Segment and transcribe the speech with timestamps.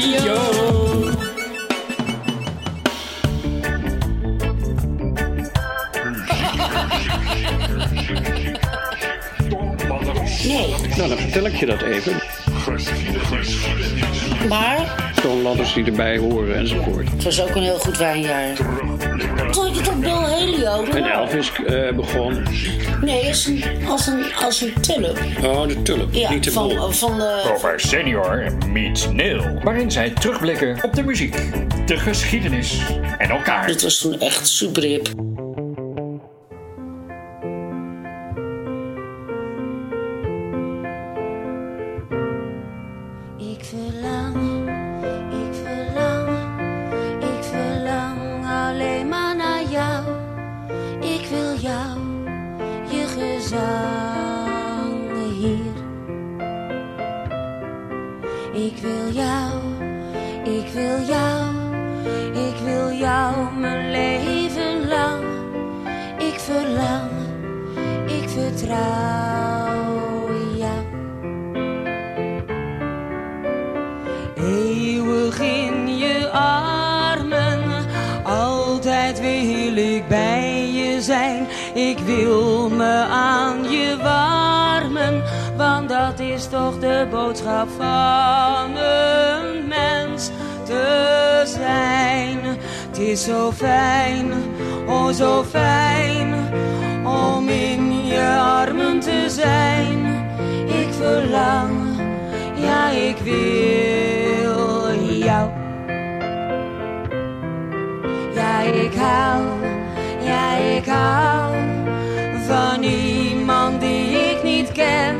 [0.00, 0.34] radio.
[10.44, 12.22] Nee, Nou, dan vertel ik je dat even.
[14.48, 17.10] maar Toonladders die erbij horen enzovoort.
[17.10, 18.50] het was ook een heel goed wijnjaar.
[18.50, 20.84] Ik het op Bill Helio?
[20.84, 22.42] En Elvis eh, begon.
[23.00, 25.18] Nee, als een, als een, als een tulp.
[25.44, 26.14] Oh, de tulp.
[26.14, 26.76] Ja, niet de bol.
[26.76, 27.50] van, van de...
[27.54, 29.58] Over Senior meets Neil.
[29.62, 31.36] Waarin zij terugblikken op de muziek,
[31.86, 32.80] de geschiedenis
[33.18, 33.66] en elkaar.
[33.66, 35.08] Dit was toen echt super hip.
[85.56, 90.30] Want dat is toch de boodschap van een mens
[90.64, 92.38] te zijn.
[92.88, 94.32] Het is zo fijn,
[94.86, 96.34] oh zo fijn,
[97.04, 100.26] om in je armen te zijn.
[100.66, 101.82] Ik verlang
[102.62, 105.50] ja, ik wil jou.
[108.34, 109.42] Ja, ik hou,
[110.24, 111.54] ja, ik hou
[112.46, 115.16] van iemand die ik niet ken,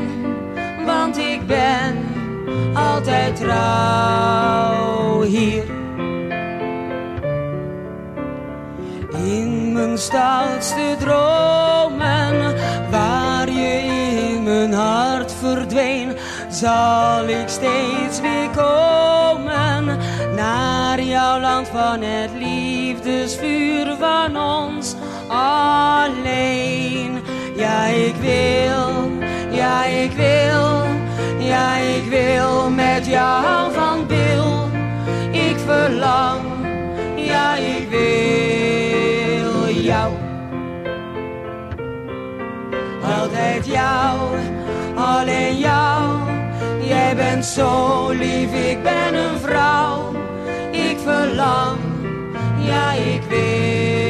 [1.43, 1.97] ik ben
[2.73, 5.63] altijd trouw hier.
[9.13, 12.55] In mijn stoutste dromen,
[12.91, 13.81] waar je
[14.33, 16.15] in mijn hart verdween,
[16.49, 19.97] zal ik steeds weer komen
[20.35, 24.95] naar jouw land van het liefdesvuur van ons
[25.27, 27.21] alleen.
[27.55, 29.11] Ja, ik wil,
[29.51, 30.82] ja, ik wil,
[31.53, 34.69] ja, ik wil met jou van Bil.
[35.31, 36.41] Ik verlang,
[37.15, 40.11] ja, ik wil jou.
[43.19, 44.19] Altijd jou,
[44.95, 46.19] alleen jou.
[46.81, 50.11] Jij bent zo lief, ik ben een vrouw.
[50.71, 51.77] Ik verlang,
[52.57, 54.02] ja, ik wil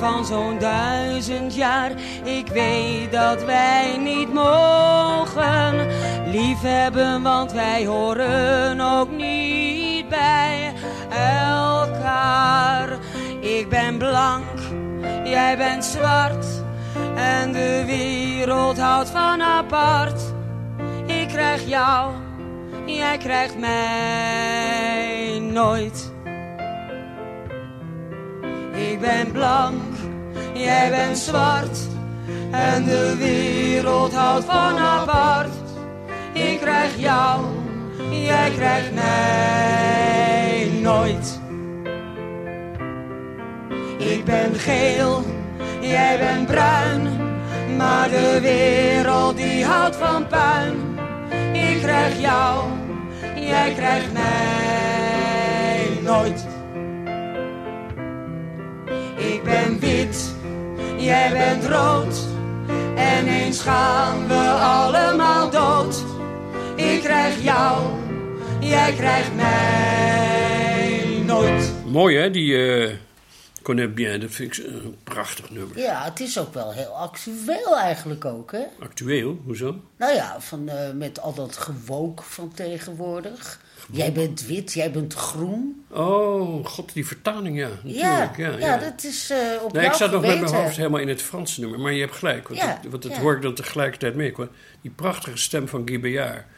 [0.00, 1.90] van zo'n duizend jaar.
[2.24, 5.86] Ik weet dat wij niet mogen
[6.26, 10.72] liefhebben, want wij horen ook niet bij
[11.38, 12.98] elkaar.
[13.40, 14.58] Ik ben blank,
[15.24, 16.46] jij bent zwart
[17.14, 20.20] en de wereld houdt van apart.
[21.06, 22.12] Ik krijg jou,
[22.86, 26.09] jij krijgt mij nooit.
[29.00, 29.82] Ik ben blank,
[30.52, 31.78] jij bent zwart
[32.50, 35.52] en de wereld houdt van apart.
[36.32, 37.44] Ik krijg jou,
[38.10, 41.40] jij krijgt mij nooit.
[43.98, 45.22] Ik ben geel,
[45.80, 47.08] jij bent bruin,
[47.76, 50.98] maar de wereld die houdt van puin.
[51.52, 52.64] Ik krijg jou,
[53.34, 56.49] jij krijgt mij nooit.
[59.40, 60.34] Ik ben wit,
[60.96, 62.26] jij bent rood.
[62.96, 66.04] En eens gaan we allemaal dood.
[66.76, 67.82] Ik krijg jou,
[68.60, 71.72] jij krijgt mij nooit.
[71.86, 72.90] Mooi hè, die uh,
[73.62, 74.20] Connais.
[74.20, 75.78] Dat vind ik een prachtig nummer.
[75.78, 78.62] Ja, het is ook wel heel actueel eigenlijk ook, hè?
[78.80, 79.40] Actueel?
[79.44, 79.80] Hoezo?
[79.96, 83.60] Nou ja, van, uh, met al dat gewook van tegenwoordig.
[83.92, 85.84] Jij bent wit, jij bent groen.
[85.90, 87.68] Oh, god, die vertaling, ja.
[87.68, 90.54] Natuurlijk, ja, ja, ja, dat is uh, op nee, jou Ik zat nog met mijn
[90.54, 91.80] hoofd helemaal in het Franse nummer.
[91.80, 93.20] Maar je hebt gelijk, want, Ja, dat ja.
[93.20, 94.34] hoor ik dan tegelijkertijd mee.
[94.80, 96.06] Die prachtige stem van Guy.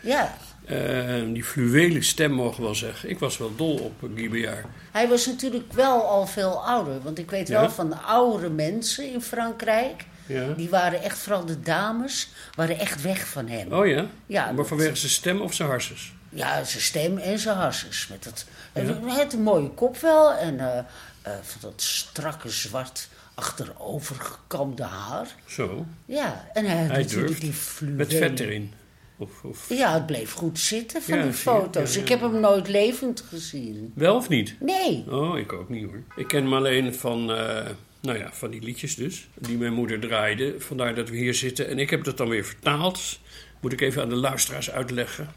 [0.01, 0.35] Ja,
[0.71, 3.11] Uh, die fluwele stem, mogen we wel zeggen.
[3.11, 4.49] Ik was wel dol op Guy
[4.93, 7.01] hij was natuurlijk wel al veel ouder.
[7.03, 7.61] Want ik weet Ja?
[7.61, 10.05] wel van de oudere mensen in Frankrijk...
[10.27, 10.53] Ja.
[10.53, 13.73] die waren echt, vooral de dames, waren echt weg van hem.
[13.73, 14.07] Oh ja?
[14.27, 16.13] Ja, maar dat- vanwege zijn stem of zijn harses?
[16.29, 18.07] Ja, zijn stem en zijn harsens.
[18.09, 20.85] Met dat, Hij had een mooie kop wel en eh, eh,
[21.43, 25.27] van dat strakke zwart achterovergekamde haar.
[25.47, 27.41] Zo, Ja, en hij had hij natuurlijk durft.
[27.41, 27.97] die fluwelen.
[28.09, 28.73] met vet erin.
[29.23, 31.91] Of, of, Ja, het bleef goed zitten van Ja, die foto's.
[31.93, 32.03] Ja, ja.
[32.03, 33.93] Ik heb hem nooit levend gezien.
[33.95, 34.55] Wel of niet?
[34.61, 35.05] Nee.
[35.11, 36.03] Oh, ik ook niet hoor.
[36.17, 37.67] Ik ken hem alleen van, eh,
[38.01, 40.55] nou ja, van die liedjes dus, die mijn moeder draaide.
[40.59, 41.69] Vandaar dat we hier zitten.
[41.69, 43.19] En ik heb dat dan weer vertaald.
[43.61, 45.29] Moet ik even aan de luisteraars uitleggen.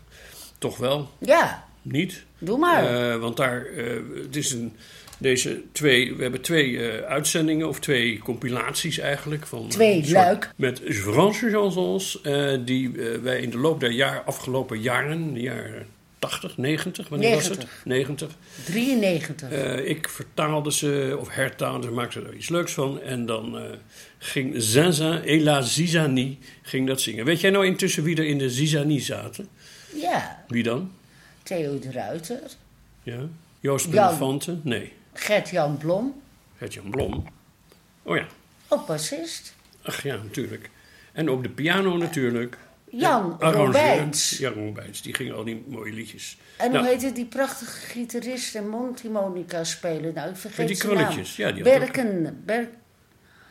[0.58, 2.24] Toch wel, Ja, niet?
[2.40, 3.12] doe maar.
[3.12, 3.86] Eh, want daar, eh,
[4.24, 4.74] het is een,
[5.18, 9.46] deze twee, we hebben twee eh, uitzendingen, of twee compilaties eigenlijk.
[9.48, 10.50] Van, Twee soort- luik.
[10.56, 15.40] Met Franse chansons, eh, die eh, wij in de loop der jaar, afgelopen jaren, de
[15.40, 15.86] jaren
[16.20, 17.70] 80, 90, wanneer was 90.
[17.76, 17.86] het?
[17.86, 18.30] 90.
[18.66, 19.50] 93.
[19.52, 23.02] Eh, ik vertaalde ze, of hertaalde ze, maakte er iets leuks van.
[23.02, 23.64] En dan eh,
[24.18, 27.26] ging Zinzin et la Zizanie ging dat zingen.
[27.26, 29.48] Weet jij nou intussen wie er in de Zizanie zaten?
[30.02, 30.92] ja, Wie dan?
[31.44, 32.40] Theo de Ruiter.
[33.04, 33.20] Ja?
[33.60, 33.94] Joost Jan.
[33.94, 34.58] Belafante?
[34.64, 34.92] Nee.
[35.20, 36.22] Gert-Jan Blom.
[36.58, 37.26] Gert-Jan Blom.
[38.04, 38.26] Oh ja.
[38.68, 39.54] Ook bassist.
[39.82, 40.70] Ach ja, natuurlijk.
[41.12, 42.58] En op de piano natuurlijk.
[42.90, 43.66] Jan de arrangeur.
[43.66, 44.38] Robijns.
[44.38, 45.02] Jan Robijns.
[45.02, 46.38] Die ging al die mooie liedjes.
[46.58, 50.14] En Nou, hoe heette die prachtige gitarist en mondharmonica spelen?
[50.14, 50.96] Nou, ik vergeet Met die naam.
[50.96, 52.42] krulletjes, ja, die ook- Berken.
[52.46, 52.70] Ber...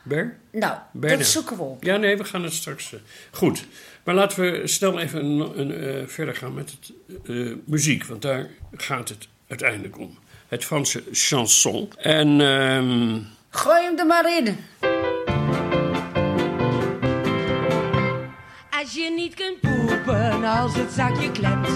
[0.03, 0.37] Ber?
[0.53, 1.85] Nou, dat zoeken we op.
[1.85, 2.93] Ja, nee, we gaan het straks.
[2.93, 3.01] eh,
[3.31, 3.67] goed.
[4.05, 6.93] Maar laten we snel even een, een, eh, verder gaan met het
[7.29, 8.05] eh, muziek.
[8.05, 10.19] Want daar gaat het uiteindelijk om.
[10.55, 11.93] Het Franse chanson.
[11.99, 13.19] En ehm,
[13.51, 14.59] Gooi hem er maar in.
[18.71, 21.69] Als je niet kunt poepen als het zakje klemt.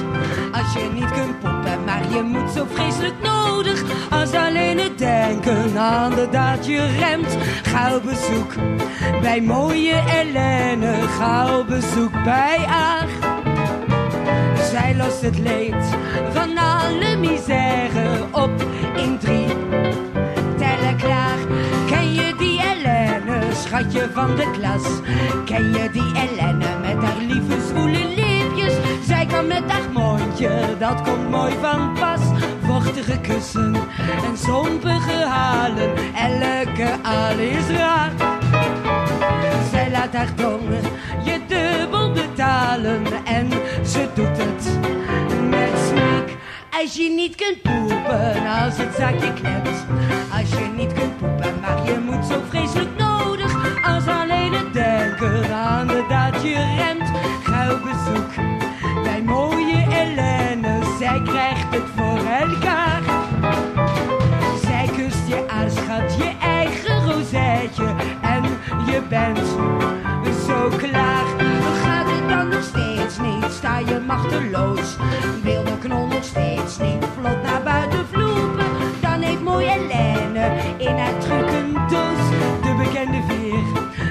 [0.53, 3.83] Als je niet kunt poepen, maar je moet zo vreselijk nodig.
[4.11, 7.37] Als alleen het denken aan de daad je remt.
[7.63, 8.55] Gauw bezoek
[9.21, 11.09] bij mooie Helene.
[11.09, 13.38] Gauw bezoek bij Aag.
[14.79, 15.85] Zij lost het leed
[16.33, 18.51] van alle misère op
[18.97, 19.47] in drie
[20.59, 21.39] tellen klaar.
[21.87, 24.83] Ken je die Helene, schatje van de klas?
[25.45, 28.75] Ken je die Helene met haar lieve zwoele lipjes?
[29.07, 32.21] Zij kan met haar mondje, dat komt mooi van pas.
[32.63, 33.75] Vochtige kussen
[34.25, 38.13] en zompige halen, elke al is raar.
[39.71, 40.83] Zij laat haar tongen
[41.29, 43.49] je dubbel betalen en
[46.83, 49.87] Als je niet kunt poepen als het zakje klemt.
[50.33, 53.83] Als je niet kunt poepen, maar je moet zo vreselijk nodig.
[53.85, 57.11] Als alleen het denken aan de daad je remt.
[57.43, 58.31] Gauw bezoek
[59.03, 60.81] bij mooie Helene.
[60.99, 63.03] Zij krijgt het voor elkaar.
[64.63, 67.95] Zij kust je aan, schat, je eigen rozeitje.
[68.23, 68.43] En
[68.87, 69.49] je bent
[70.47, 71.25] zo klaar.
[71.83, 73.53] Gaat het dan nog steeds niet?
[73.53, 74.97] Sta je machteloos?
[75.89, 78.67] Knol nog steeds niet vlot naar buiten vloepen?
[79.01, 82.23] Dan heeft mooie Helene in haar trucendoos
[82.63, 83.65] de bekende veer.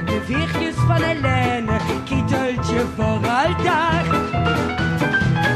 [0.05, 4.05] De veertjes van Helene, kieteltje voor altaar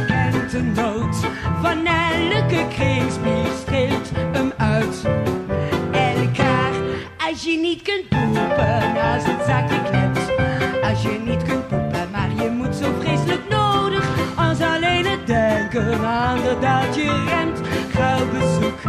[0.08, 1.16] kent de nood
[1.62, 5.06] van elke kringspier, streelt hem uit
[5.92, 6.74] elkaar.
[7.30, 10.20] Als je niet kunt poepen als het zakje klemt.
[10.84, 11.91] Als je niet kunt poepen,
[15.80, 17.60] aan de daad je remt.
[17.94, 18.82] Gauw bezoek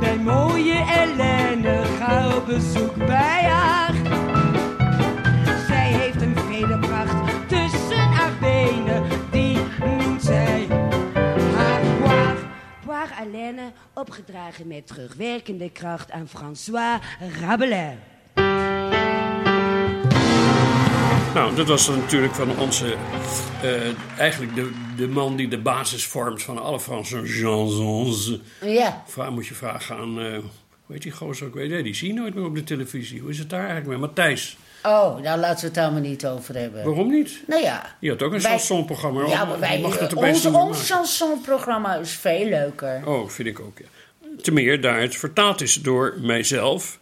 [0.00, 1.84] bij mooie Helene.
[1.98, 3.94] Gauw bezoek bij haar.
[5.66, 10.66] Zij heeft een vele pracht tussen haar benen, die noemt zij
[11.54, 12.38] haar poire.
[12.84, 17.00] Poire Hélène, opgedragen met terugwerkende kracht aan François
[17.40, 17.96] Rabelais.
[21.34, 22.94] Nou, dat was natuurlijk van onze...
[23.62, 28.38] eh, eigenlijk de, de man die de basis vormt van alle Franse chansons.
[28.64, 30.20] Ja, Vraag, moet je vragen aan...
[30.20, 30.32] eh,
[30.86, 31.68] hoe heet die gozer ook weer?
[31.68, 33.20] Nee, die zie je nooit meer op de televisie.
[33.20, 34.56] Hoe is het daar eigenlijk met Matthijs?
[34.82, 36.84] oh, nou laten we het daar maar niet over hebben.
[36.84, 37.40] Waarom niet?
[37.46, 37.96] Nou ja.
[38.00, 39.26] Je had ook een Wij- chansonprogramma.
[39.26, 43.02] Ja, Oh, maar wij, mag opeens ons, niet ons chansonprogramma is veel leuker.
[43.06, 43.84] Oh, vind ik ook, ja.
[44.42, 46.98] Te meer daar het vertaald is door mijzelf.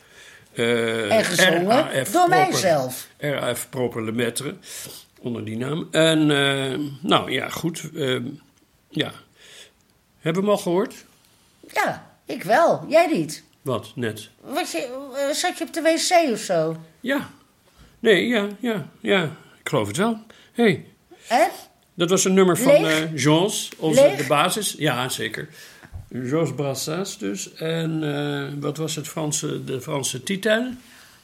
[0.54, 3.09] Eh, En gezongen door mijzelf.
[3.18, 4.54] RAF Proper Lemaitre,
[5.21, 5.88] onder die naam.
[5.90, 7.90] En, eh, nou ja, goed.
[7.94, 8.16] eh,
[8.88, 9.12] ja.
[10.21, 10.94] Hebben we hem al gehoord?
[11.73, 12.85] Ja, ik wel.
[12.88, 13.42] Jij niet.
[13.62, 14.28] Wat, net?
[14.40, 16.76] Wat je, eh, zat je op de wc of zo?
[17.00, 17.30] Ja.
[17.99, 19.23] Nee, ja, ja, ja.
[19.62, 20.18] Ik geloof het wel.
[20.52, 20.85] Hé,
[21.26, 21.50] hey,
[21.94, 23.11] dat was een nummer van Leeg?
[23.78, 24.16] onze, Leeg?
[24.16, 24.75] de basis.
[24.78, 25.49] Ja, zeker.
[26.12, 27.54] Georges Brassens dus.
[27.54, 30.66] En eh, wat was het Franse, de Franse titel?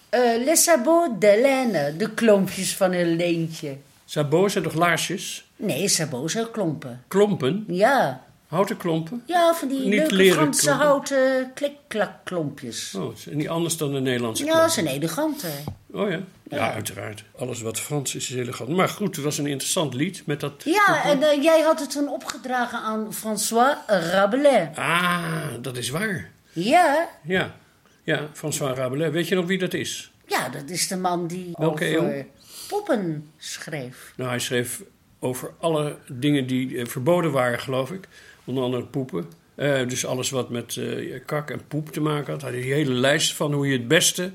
[0.08, 3.76] Eh, Les sabots d'Hélène, de klompjes van een leentje.
[4.04, 5.44] Sabot zijn toch laarsjes?
[5.56, 7.02] Nee, sabots zijn klompen.
[7.08, 7.64] Klompen?
[7.68, 9.22] Ja, Houten klompen?
[9.26, 12.94] Ja, van die Niet leuke Franse houten klikklakklompjes.
[12.94, 14.74] Oh, is niet anders dan de Nederlandse Ja, klompen.
[14.74, 15.46] dat zijn elegante.
[15.92, 16.20] Oh ja?
[16.50, 17.24] Ja, uiteraard.
[17.38, 18.68] Alles wat Frans is, is elegant.
[18.68, 20.62] Maar goed, het was een interessant lied met dat...
[20.64, 24.68] Ja, en eh, jij had het toen opgedragen aan François Rabelais.
[24.76, 26.30] Ah, dat is waar.
[26.52, 27.54] Ja, Ja,
[28.02, 29.10] ja, François Rabelais.
[29.12, 30.12] Weet je nog wie dat is?
[30.26, 32.24] ja, dat is de man die Welke over eeuw?
[32.68, 34.12] poppen schreef.
[34.16, 34.82] Nou, hij schreef
[35.18, 38.08] over alle dingen die eh, verboden waren, geloof ik.
[38.48, 39.26] Onder andere poepen.
[39.54, 42.42] Eh, dus alles wat met eh, kak en poep te maken had.
[42.42, 44.30] Hij had een hele lijst van hoe je het beste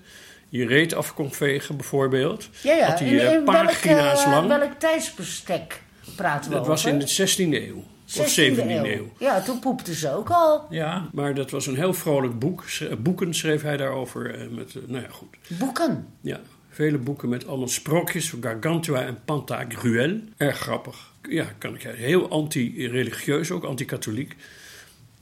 [0.49, 2.49] je reet af kon vegen, bijvoorbeeld.
[2.63, 2.85] Ja, ja.
[2.87, 4.47] Had hij in, in pagina's welk, eh, lang.
[4.47, 5.81] welk tijdsbestek
[6.15, 6.91] praten we Dat was over?
[6.91, 7.83] in de 16e eeuw.
[8.19, 9.09] Of 16e 17e eeuw.
[9.19, 10.65] Ja, toen poepte ze ook al.
[10.69, 12.63] Ja, maar dat was een heel vrolijk boek.
[12.99, 14.47] Boeken schreef hij daarover.
[14.51, 15.37] Met, nou ja, goed.
[15.47, 16.07] Boeken.
[16.21, 16.39] Ja,
[16.73, 20.19] vele boeken met allemaal sprookjes van Gargantua en Pantagruel.
[20.37, 21.11] Erg grappig.
[21.29, 21.81] Ja, kan ik.
[21.81, 24.35] Heel anti-religieus, ook anti-katholiek.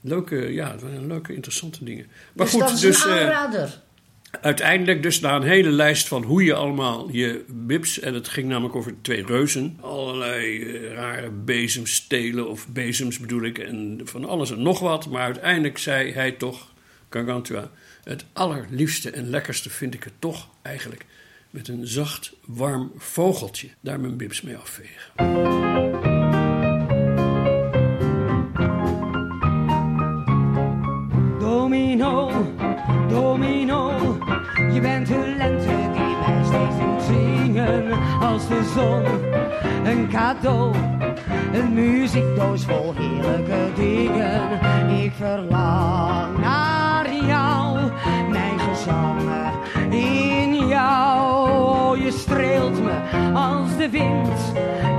[0.01, 0.75] Leuke, ja,
[1.08, 2.05] leuke, interessante dingen.
[2.05, 3.63] Maar dus goed, dat is dus een eh,
[4.41, 8.00] uiteindelijk dus na een hele lijst van hoe je allemaal je bips...
[8.00, 9.77] en het ging namelijk over twee reuzen.
[9.81, 15.08] Allerlei eh, rare bezems stelen, of bezems bedoel ik, en van alles en nog wat.
[15.08, 16.74] Maar uiteindelijk zei hij toch,
[17.10, 17.72] Gargantua...
[18.03, 21.05] het allerliefste en lekkerste vind ik het toch eigenlijk...
[21.51, 23.70] met een zacht, warm vogeltje.
[23.79, 25.12] Daar mijn bips mee afvegen.
[31.39, 32.31] Domino,
[33.10, 33.91] domino,
[34.74, 39.03] je bent de lente die mij steeds doet zingen als de zon.
[39.91, 40.75] Een cadeau,
[41.53, 44.51] een muziekdoos vol heerlijke dingen.
[45.03, 47.91] Ik verlang naar jou,
[48.29, 49.50] mijn gezang in jou.
[52.12, 52.31] Oh, je streelt
[53.34, 54.54] als de wind.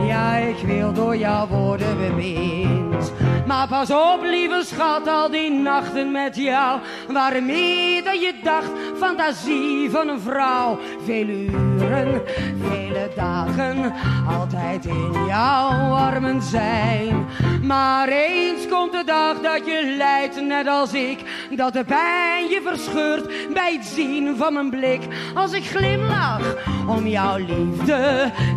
[0.06, 3.12] Ja, ik wil door jou worden bemind.
[3.46, 8.70] Maar pas op, lieve schat, al die nachten met jou waren meer je dacht.
[8.96, 12.22] Fantasie van een vrouw, vele uren,
[12.68, 13.92] vele dagen,
[14.28, 17.26] altijd in jouw armen zijn.
[17.62, 21.18] Maar eens komt de dag dat je lijdt, net als ik,
[21.56, 25.00] dat de pijn je verscheurt bij het zien van mijn blik.
[25.34, 26.56] Als ik glimlach
[26.88, 27.71] om jouw liefde,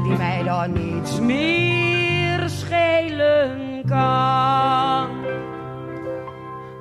[0.04, 5.08] die mij dan niets meer schelen kan.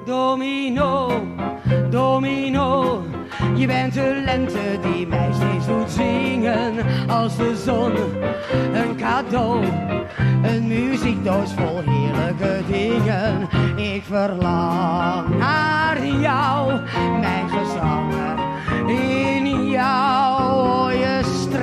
[0.04, 1.10] Domino,
[1.90, 3.02] domino,
[3.54, 6.72] je bent de lente die mij steeds doet zingen
[7.08, 7.92] als de zon.
[8.72, 9.64] Een cadeau,
[10.42, 13.48] een muziekdoos vol heerlijke dingen.
[13.76, 16.80] Ik verlang naar jou,
[17.20, 18.38] mijn gezanger
[18.86, 20.83] in jou.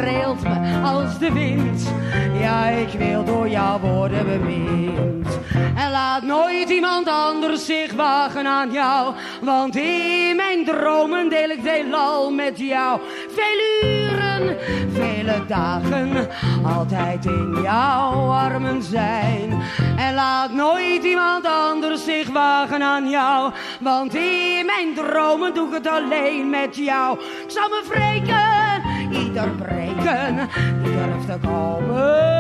[0.02, 1.94] Streelt me als de wind.
[2.40, 5.28] Ja, ik wil door jou worden bemind.
[5.76, 9.14] En laat nooit iemand anders zich wagen aan jou.
[9.42, 13.00] Want in mijn dromen deel ik deelal met jou.
[13.30, 14.58] Vele uren,
[14.94, 16.28] vele dagen,
[16.64, 19.62] altijd in jouw armen zijn.
[19.98, 23.52] En laat nooit iemand anders zich wagen aan jou.
[23.80, 27.20] Want in mijn dromen doe ik het alleen met jou.
[27.20, 30.50] Ik zal me wreken, ieder breken,
[30.84, 32.32] die durft te komen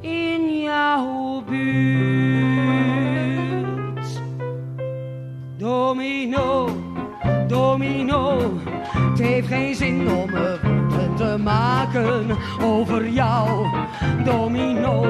[0.00, 2.18] in jouw buurt.
[5.56, 6.68] Domino,
[7.46, 8.38] domino,
[9.10, 12.26] het heeft geen zin om me woedend te maken
[12.62, 13.66] over jou.
[14.24, 15.06] Domino,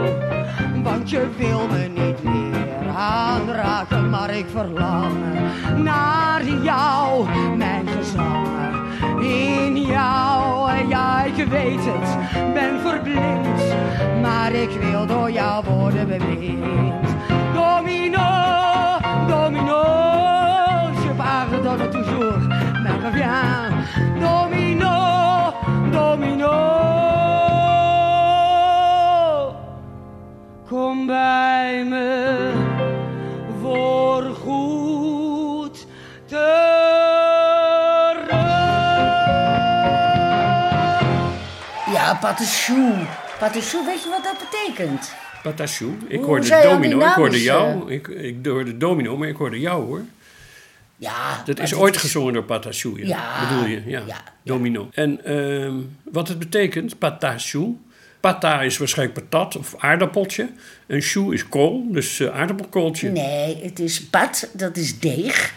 [0.83, 5.13] want je wil me niet meer aanraken, maar ik verlang
[5.77, 7.78] naar jou, mijn.
[9.21, 12.17] In jou, ja, ik weet het,
[12.55, 13.63] ben verblind,
[14.23, 17.07] maar ik wil door jou worden bemind.
[17.55, 18.29] Domino,
[19.29, 19.83] domino,
[21.03, 22.47] je pardonne toujours,
[22.83, 23.77] mais reviens.
[24.21, 25.53] Domino,
[25.91, 26.55] domino,
[30.69, 32.58] kom bij me
[42.21, 42.95] patachou.
[43.39, 45.13] Patachou, weet je wat dat betekent?
[45.43, 45.99] Patachou.
[46.09, 47.93] Ik hoorde domino, ik hoorde namen, jou.
[47.93, 50.05] Ik, ik hoorde domino, maar ik hoorde jou hoor.
[50.97, 53.07] Ja, Dat is ooit gezongen door Patachou, ja.
[53.07, 53.83] Ja, bedoel je?
[53.87, 54.05] Ja,
[54.43, 54.89] domino.
[54.93, 57.77] En ehm, wat het betekent, Patachou.
[58.21, 60.49] Pata is waarschijnlijk patat of aardappeltje.
[60.87, 63.11] En chou is kool, dus eh, aardappelkooltje.
[63.11, 65.55] Nee, het is pat, dat is deeg.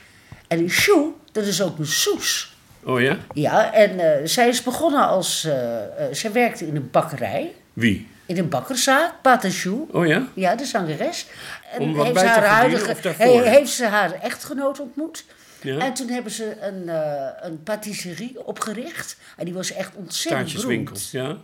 [0.47, 2.50] En chou, dat is ook een soes.
[2.83, 3.17] Oh ja?
[3.33, 5.43] Ja, en eh, zij is begonnen als...
[5.45, 7.51] eh, eh, zij werkte in een bakkerij.
[7.73, 8.09] Wie?
[8.25, 9.87] in een bakkerszaak, Patachou.
[9.91, 10.27] Oh ja?
[10.33, 11.25] Ja, de zangeres.
[11.73, 15.25] En Om wat heeft bij te haar verdienen huidige, he- heeft ze haar echtgenoot ontmoet.
[15.61, 15.77] Ja.
[15.77, 19.17] En toen hebben ze een, eh, een patisserie opgericht.
[19.37, 21.09] En die was echt ontzettend beroemd.
[21.11, 21.37] Ja.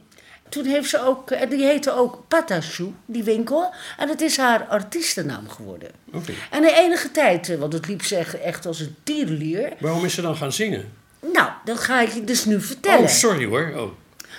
[0.49, 3.73] Toen heeft ze ook, en die heette ook Patachou, die winkel.
[3.97, 5.89] En dat is haar artiestennaam geworden.
[6.13, 6.31] Oké.
[6.51, 9.73] En de enige tijd, want het liep ze echt, echt als een tierenlier.
[9.79, 10.91] Waarom is ze dan gaan zingen?
[11.33, 12.99] Nou, dat ga ik je dus nu vertellen.
[12.99, 13.71] Oh, sorry hoor.
[13.75, 13.91] Oh.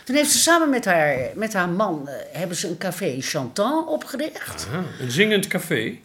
[0.05, 3.89] Toen heeft ze samen met haar, met haar man, eh, hebben ze een café Chantant
[3.89, 4.67] opgericht.
[4.73, 5.97] Ah, een zingend café.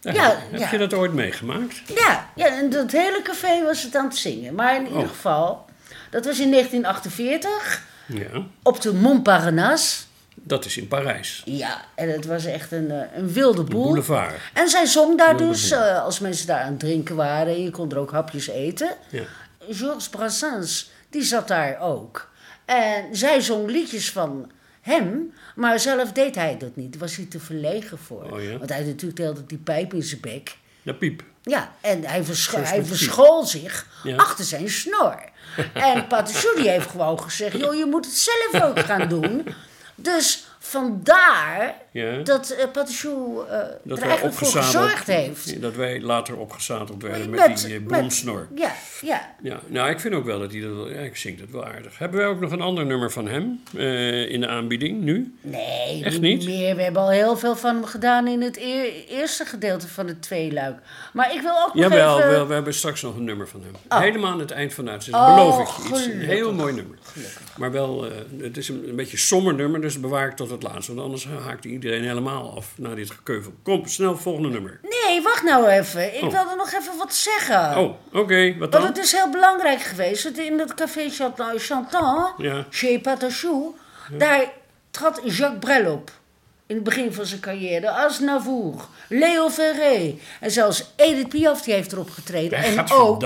[0.00, 0.68] Ja, Ja, heb ja.
[0.70, 1.82] je dat ooit meegemaakt?
[1.94, 4.54] Ja, ja, en dat hele café was het aan het zingen.
[4.54, 5.08] Maar in ieder Oh.
[5.08, 5.64] geval,
[6.10, 8.42] dat was in 1948 Ja.
[8.62, 10.02] op de Montparnasse.
[10.34, 11.42] Dat is in Parijs.
[11.44, 13.84] Ja, en het was echt een, eh, een wilde De boel.
[13.84, 14.34] boulevard.
[14.52, 17.70] En zij zong daar dus, eh, als mensen daar aan het drinken waren, en je
[17.70, 18.88] kon er ook hapjes eten.
[19.08, 19.22] Ja.
[19.70, 22.30] Georges Brassens, die zat daar ook.
[22.64, 24.50] En zij zong liedjes van
[24.80, 26.92] hem, maar zelf deed hij dat niet.
[26.92, 28.22] Daar was hij te verlegen voor.
[28.32, 28.58] Oh ja?
[28.58, 30.56] Want hij had natuurlijk de hele tijd die pijp in zijn bek.
[30.82, 31.22] De piep.
[31.42, 34.16] Ja, en hij, verscho- hij verschool zich Ja.
[34.16, 35.22] achter zijn snor.
[35.72, 39.46] En Patachou die heeft gewoon gezegd, joh, je moet het zelf ook gaan doen.
[39.94, 42.16] Dus vandaar Ja.
[42.22, 45.60] dat uh, eh, Dat er wij eigenlijk voor gezorgd heeft.
[45.62, 48.24] Dat wij later opgezadeld werden met, Met- die uh, met-.
[48.56, 49.30] Ja, ja.
[49.42, 50.70] Ja, nou, ik vind ook wel dat hij dat...
[50.74, 51.98] wel- Ja, ik zing dat wel aardig.
[51.98, 55.34] Hebben wij ook nog een ander nummer van hem eh, in de aanbieding nu?
[55.40, 56.76] Nee, Echt niet meer.
[56.76, 60.22] We hebben al heel veel van hem gedaan in het eer- eerste gedeelte van het
[60.22, 60.78] tweeluik.
[61.12, 62.30] Maar ik wil ook nog Jawel, even...
[62.30, 63.72] wel, we hebben straks nog een nummer van hem.
[63.88, 63.98] Oh.
[63.98, 65.24] Helemaal aan het eind van de uitzending.
[65.24, 65.94] Oh, beloof ik je.
[65.94, 66.98] Iets, een heel mooi nummer.
[67.56, 68.10] Maar wel, eh,
[68.42, 71.64] het is een, een beetje somber nummer, dus bewaar ik tot het Want anders haakt
[71.64, 73.52] iedereen helemaal af na dit gekeuvel.
[73.62, 74.80] Kom, snel, volgende nummer.
[74.82, 76.14] Nee, wacht nou even.
[76.16, 76.30] Ik Oh.
[76.32, 77.76] wilde nog even wat zeggen.
[77.78, 78.84] Oh, oké, wat Want dan?
[78.84, 80.22] het is heel belangrijk geweest.
[80.22, 82.66] dat In dat café Chantant Ja.
[82.70, 83.74] chez Patachou,
[84.18, 84.52] daar
[84.90, 86.10] trad Jacques Brel op.
[86.66, 87.90] In het begin van zijn carrière.
[87.90, 88.74] Aznavour,
[89.08, 90.14] Leo Ferré.
[90.40, 92.58] En zelfs Edith Piaf die heeft erop getreden.
[92.58, 93.22] En ook,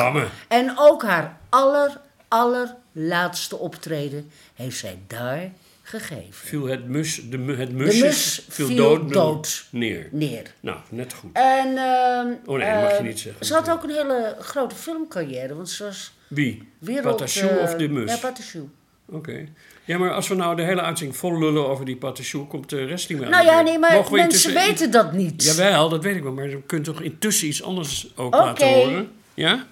[0.48, 5.50] en ook haar aller, allerlaatste optreden heeft zij daar
[5.88, 6.26] gegeven.
[6.30, 9.66] Viel het mus, de, het musje mus viel, viel dood, dood.
[9.70, 10.08] neer.
[10.10, 10.42] Neer.
[10.60, 11.30] Nou, net goed.
[11.32, 13.46] En, ehm, Oh nee, dat mag je eh, niet zeggen.
[13.46, 15.54] Ze had ook een hele grote filmcarrière.
[15.54, 16.68] Want ze was Wie?
[16.78, 17.16] wereld...
[17.16, 18.10] Patachou eh, of de mus?
[18.10, 18.68] Ja, Patachou.
[19.08, 19.48] Oké.
[19.84, 22.84] Ja, maar als we nou de hele uitzending vol lullen over die Patachou, komt de
[22.84, 25.44] rest niet meer Nou aan de ja, nee, maar we mensen weten dat niet.
[25.44, 29.10] Jawel, dat weet ik wel, maar je kunt toch intussen iets anders ook laten horen?
[29.34, 29.66] Ja?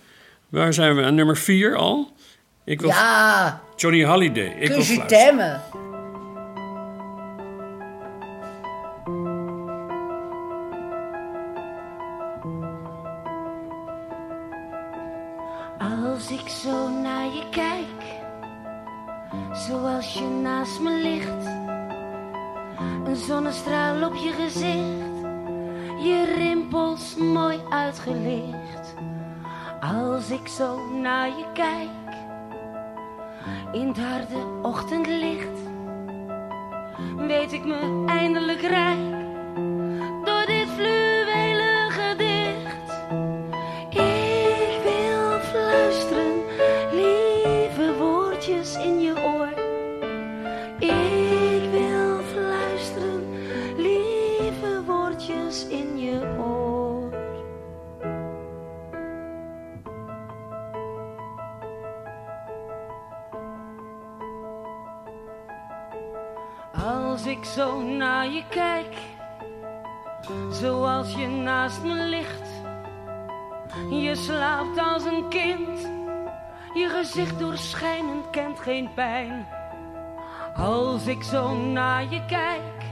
[0.48, 1.02] Waar zijn we?
[1.02, 2.12] Aan nummer 4 al?
[2.64, 4.56] Ik wil Ja, Johnny Halliday.
[4.58, 5.83] Ik wil que je fluisteren.
[15.84, 18.02] Als ik zo naar je kijk,
[19.52, 21.46] zoals je naast me ligt,
[23.04, 25.20] een zonnestraal op je gezicht,
[26.04, 28.94] je rimpels mooi uitgelicht.
[29.80, 32.16] Als ik zo naar je kijk,
[33.72, 35.58] in het harde ochtendlicht,
[37.16, 39.13] weet ik me eindelijk rijk
[68.48, 68.96] kijk,
[70.50, 72.48] zoals je naast me ligt.
[73.90, 75.80] Je slaapt als een kind,
[76.74, 79.46] je gezicht doorschijnend kent geen pijn.
[80.56, 82.82] Als ik zo naar je kijk,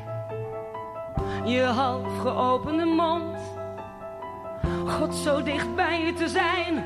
[1.45, 3.38] je half geopende mond.
[4.87, 6.85] God zo dicht bij je te zijn,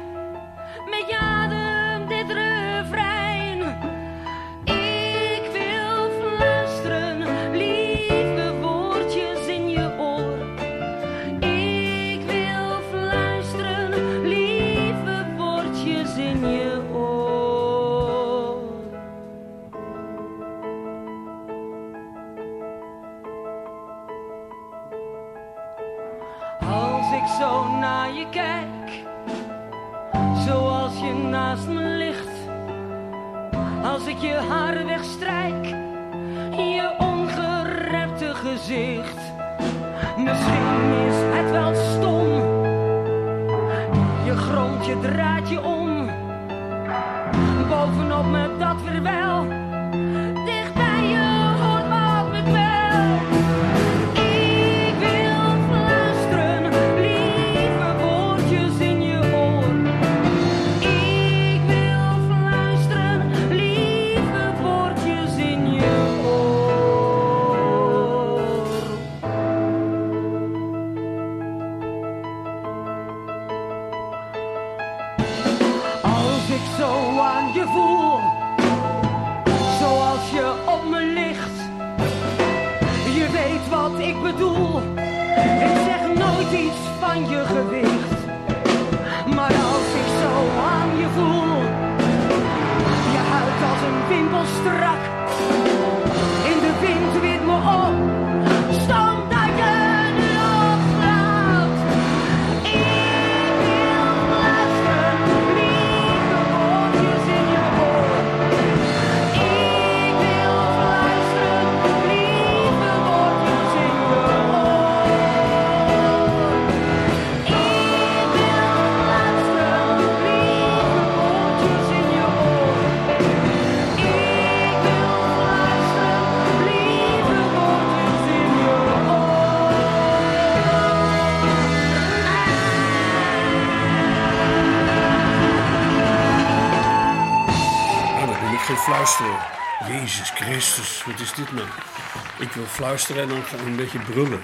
[142.38, 144.40] Ik wil fluisteren en dan ik een beetje brullen.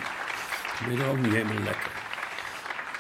[0.81, 1.91] Ik ben er ook niet helemaal lekker.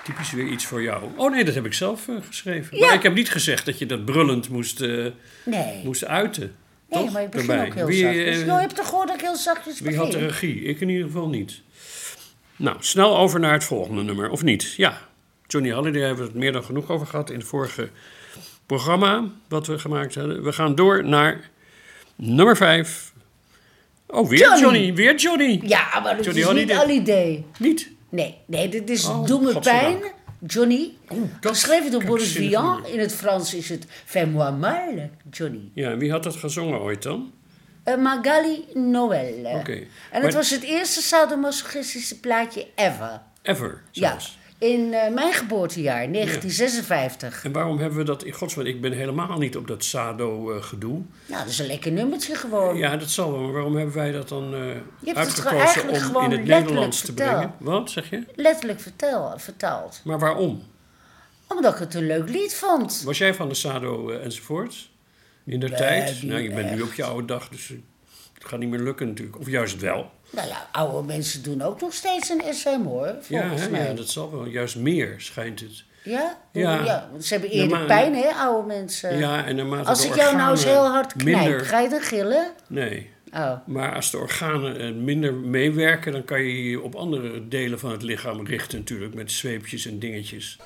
[0.04, 1.02] Typisch weer iets voor jou.
[1.16, 2.78] Oh nee, dat heb ik zelf eh, geschreven.
[2.78, 2.86] Ja.
[2.86, 5.06] Maar ik heb niet gezegd dat je dat brullend moest, eh,
[5.44, 5.80] Nee.
[5.84, 6.54] moest uiten.
[6.88, 7.12] Nee, Toch?
[7.12, 7.66] maar je begint Daarbij.
[7.68, 8.40] ook heel Wie, zachtjes.
[8.40, 10.28] eh, Nou, je hebt toch gehoord dat ik heel zachtjes Wie had de begin?
[10.28, 10.62] regie?
[10.62, 11.60] Ik in ieder geval niet.
[12.56, 14.74] Nou, snel over naar het volgende nummer, of niet?
[14.76, 14.98] Ja,
[15.46, 17.88] Johnny Halliday hebben we het meer dan genoeg over gehad in het vorige
[18.66, 20.42] programma wat we gemaakt hadden.
[20.44, 21.50] We gaan door naar
[22.16, 23.11] nummer 5.
[24.12, 24.60] Oh, weer Johnny.
[24.60, 24.94] Johnny.
[24.94, 25.60] Weer Johnny.
[25.64, 26.76] Ja, maar dat Johnny is niet Holiday.
[26.76, 27.44] Holiday.
[27.58, 27.90] Niet?
[28.08, 29.98] Nee, nee, dit is Oh, pijn,
[30.46, 30.90] Johnny.
[31.40, 32.86] dat Geschreven door Boris Vian.
[32.86, 35.70] In het Frans is het Fais-moi mal, Johnny.
[35.74, 37.32] Ja, en wie had dat gezongen ooit dan?
[37.84, 39.44] Eh, Magali Noël.
[39.44, 39.72] Oké.
[39.72, 43.20] En Maar- het was het eerste sadomasochistische plaatje ever.
[43.42, 44.38] Ever Ja, zelfs.
[44.62, 47.44] In eh, mijn geboortejaar, 1956.
[47.44, 48.66] En waarom hebben we dat in godsnaam?
[48.66, 51.00] Ik ben helemaal niet op dat Sado-gedoe.
[51.26, 52.76] Nou, dat is een lekker nummertje gewoon.
[52.76, 54.54] ja, dat zal wel, maar waarom hebben wij dat dan
[55.04, 57.54] het uitgekozen om in het Nederlands te brengen?
[57.58, 58.24] Wat zeg je?
[58.34, 60.00] Letterlijk vertel, vertaald.
[60.04, 60.62] Maar waarom?
[61.48, 63.02] Omdat ik het een leuk lied vond.
[63.04, 64.90] Was jij van de Sado eh, enzovoort?
[65.44, 66.22] In de tijd?
[66.22, 67.72] Nou, je bent nu op je oude dag, dus
[68.42, 69.38] het gaat niet meer lukken natuurlijk.
[69.38, 70.10] Of juist wel.
[70.30, 73.70] Nou ja, oude mensen doen ook nog steeds een SM hoor, Ja, volgens hè?
[73.70, 73.86] mij.
[73.86, 74.46] ja, dat zal wel.
[74.46, 75.84] Juist meer schijnt het.
[76.04, 76.38] Ja?
[76.52, 76.84] Ja.
[76.84, 77.08] ja.
[77.10, 79.18] want ze hebben eerder Ja, pijn, hè, oude mensen.
[79.18, 82.00] Ja, en naarmate Als ik jou nou eens heel hard knijp, minder- ga je dan
[82.00, 82.52] gillen?
[82.68, 83.10] Nee.
[83.34, 83.52] Oh.
[83.66, 87.90] Maar als de organen eh, minder meewerken, dan kan je je op andere delen van
[87.90, 89.14] het lichaam richten natuurlijk.
[89.14, 90.58] Met zweepjes en dingetjes.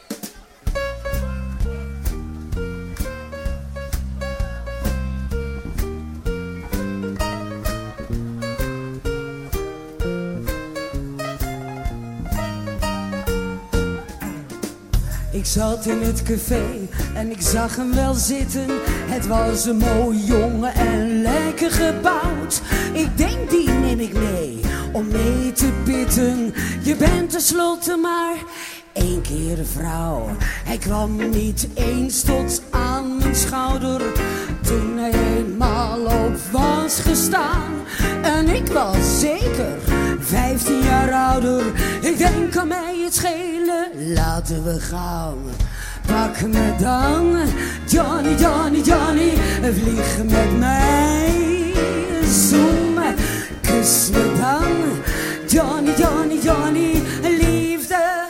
[15.46, 16.64] Ik zat in het café
[17.14, 18.66] en ik zag hem wel zitten.
[18.86, 22.60] Het was een mooi jongen en lekker gebouwd.
[22.92, 24.60] Ik denk die neem ik mee
[24.92, 26.54] om mee te bidden.
[26.82, 28.36] Je bent tenslotte maar
[28.92, 30.28] één keer een vrouw.
[30.64, 34.02] Hij kwam niet eens tot aan mijn schouder.
[34.62, 37.72] Toen hij eenmaal op was gestaan.
[38.22, 39.95] En ik was zeker
[40.26, 41.62] 15 jaar ouder.
[42.00, 45.38] Ik denk aan mij het schelen, laten we gaan.
[46.06, 47.36] Pak me dan,
[47.86, 51.72] Johnny, Johnny, Johnny, vlieg met mij.
[52.24, 52.98] Zoom,
[53.60, 54.72] kus me dan,
[55.46, 58.24] Johnny, Johnny, Johnny, liefde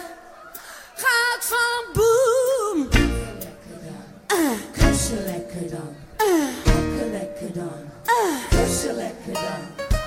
[0.94, 2.88] gaat van boom.
[4.72, 5.96] Kussen lekker dan,
[6.64, 7.80] pakken lekker dan,
[8.50, 9.65] kussen lekker dan.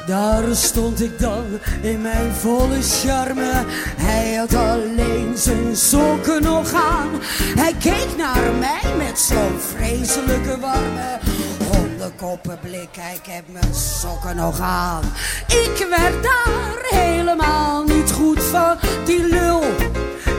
[0.09, 1.45] Daar stond ik dan
[1.81, 3.63] in mijn volle charme.
[3.97, 7.09] Hij had alleen zijn sokken nog aan.
[7.57, 11.19] Hij keek naar mij met zo'n vreselijke warme
[11.71, 12.97] hondenkoppenblik.
[13.13, 15.03] Ik heb mijn sokken nog aan.
[15.47, 18.77] Ik werd daar helemaal niet goed van.
[19.05, 19.63] Die lul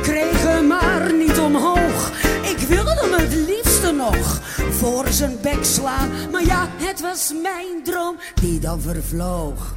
[0.03, 2.11] kreeg hem maar niet omhoog.
[2.43, 3.47] Ik wilde hem het
[3.89, 4.41] nog
[4.71, 6.11] voor zijn bek slaan.
[6.31, 9.75] Maar ja, het was mijn droom die dan vervloog.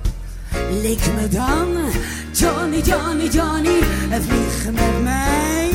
[0.82, 1.68] Lik me dan,
[2.32, 5.70] Johnny, Johnny, Johnny, vlieg met mij.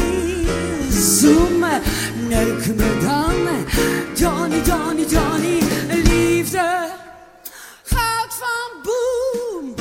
[0.90, 1.58] Zoom,
[2.28, 3.34] neuk me dan,
[4.14, 6.88] Johnny, Johnny, Johnny, liefde
[7.82, 9.74] gaat van boom.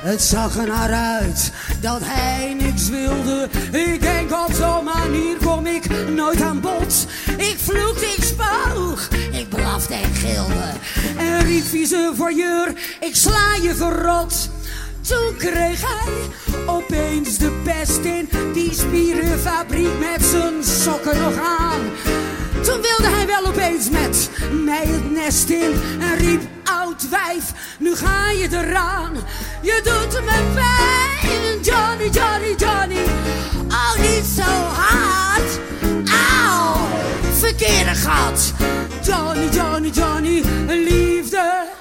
[0.00, 3.48] Het zag er naar uit dat hij niks wilde.
[3.72, 7.06] Ik denk op zo'n manier kom ik nooit aan bod.
[7.36, 10.70] Ik vloekte, ik spoog, ik blafte en gilde.
[11.16, 14.50] En riep vieze voyeur, ik sla je verrot.
[15.00, 16.12] Toen kreeg hij
[16.66, 21.80] opeens de pest in die spierenfabriek met zijn sokken nog aan.
[22.62, 27.96] Toen wilde hij wel opeens met mij het nest in en riep oud wijf, nu
[27.96, 29.12] ga je eraan.
[29.62, 33.04] Je doet me pijn, Johnny, Johnny, Johnny.
[33.68, 35.58] Oh, niet zo hard.
[36.38, 36.88] Auw,
[37.32, 38.52] verkeerde gat.
[39.02, 41.78] Johnny, Johnny, Johnny, liefde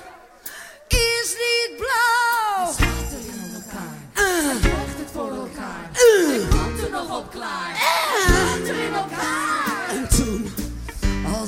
[0.89, 2.73] is niet blauw.
[4.15, 4.51] Uh.
[8.27, 9.48] En toen,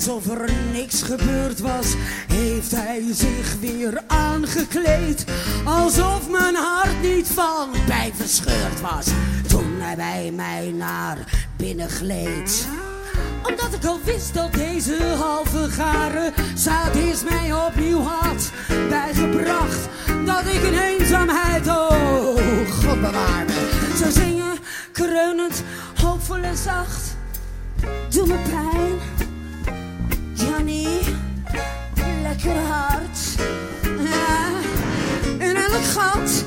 [0.07, 1.93] alsof er niks gebeurd was,
[2.27, 5.25] heeft hij zich weer aangekleed.
[5.65, 9.07] Alsof mijn hart niet van pijn verscheurd was.
[9.47, 11.17] Toen hij bij mij naar
[11.57, 12.67] binnen gleed
[13.43, 18.51] omdat ik al wist dat deze halve garen sadist mij opnieuw had
[18.89, 19.89] bijgebracht.
[20.25, 22.37] Dat ik in eenzaamheid, oh
[22.69, 23.45] God bewaar
[23.95, 24.57] zou zingen,
[24.91, 25.63] kreunend,
[26.01, 27.15] hoopvol en zacht.
[28.09, 28.99] Doe me pijn,
[30.51, 30.99] Johnny,
[32.21, 33.35] lekker hard.
[33.83, 34.49] Ja,
[35.39, 36.43] in elk gat,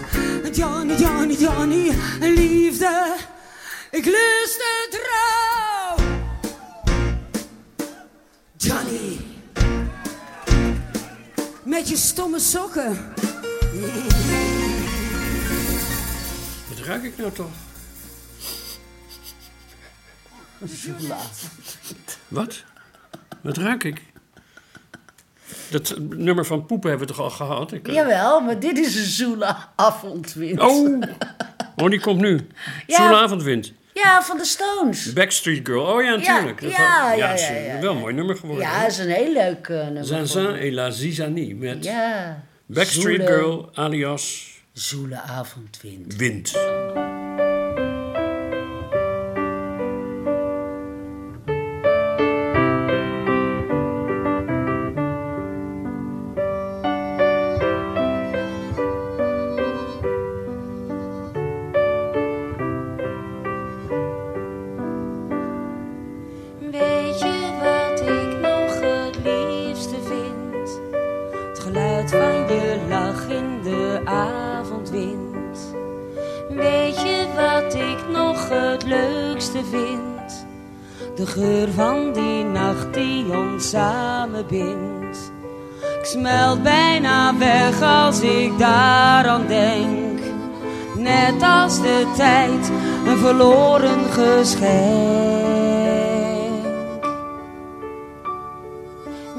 [0.53, 3.17] Johnny, Johnny, Johnny, liefde.
[3.91, 6.07] Ik lust het trouw.
[8.57, 9.21] Johnny.
[11.63, 13.15] Met je stomme sokken.
[16.69, 17.53] Wat ruik ik nou toch?
[22.29, 22.65] Wat?
[23.45, 24.03] Wat ruik ik?
[25.71, 27.73] Dat nummer van poepen hebben we toch al gehad?
[27.73, 30.61] Ik, eh, Jawel, maar dit is een zoele avondwind.
[30.61, 31.03] Oh!
[31.77, 32.41] Oh, die komt nu.
[32.87, 32.97] Ja.
[32.97, 33.73] Zo'n avondwind.
[33.95, 35.13] Ja, van de Stones.
[35.13, 35.83] Backstreet Girl.
[35.87, 36.61] Oh ja, natuurlijk.
[36.61, 38.65] Dat is ja, wel- ja, is ja, ja, wel een mooi nummer geworden.
[38.65, 40.05] Ja, is een heel leuk eh, nummer.
[40.27, 40.59] Geworden.
[40.61, 42.43] et la Zizanie met Ja.
[42.67, 46.17] Backstreet Zoele- Girl alias Zoele avondwind.
[46.17, 46.53] Wind.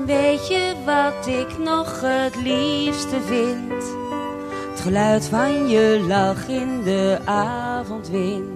[0.06, 3.84] Weet je wat ik nog het liefste vind?
[4.72, 8.55] Het geluid van je lach in de avondwind.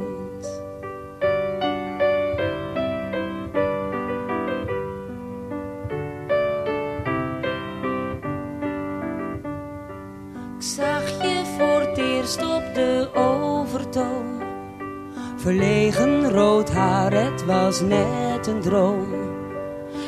[16.39, 19.07] Rood haar, het was net een droom.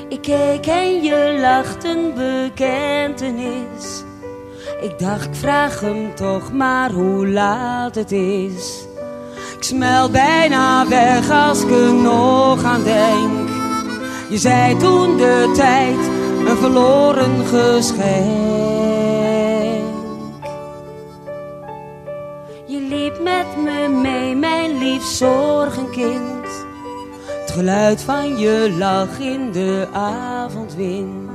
[0.09, 4.03] Ik keek en je lacht een bekentenis.
[4.81, 8.85] Ik dacht, ik vraag hem toch maar hoe laat het is.
[9.57, 13.49] Ik smelt bijna weg als ik er nog aan denk.
[14.29, 16.07] Je zei toen de tijd
[16.49, 18.71] een verloren geschenk.
[22.65, 26.20] Je liep met me mee, mijn lief zorgenkind.
[27.61, 31.30] Geluid van je lach in de avondwind.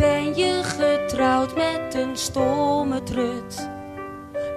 [0.00, 3.68] Ben je getrouwd met een stomme trut.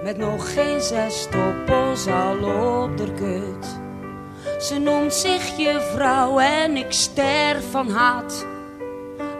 [0.02, 2.36] Met nog geen zes stoppels al
[2.82, 3.66] op de kut.
[4.62, 8.46] Ze noemt zich je vrouw en ik sterf van haat.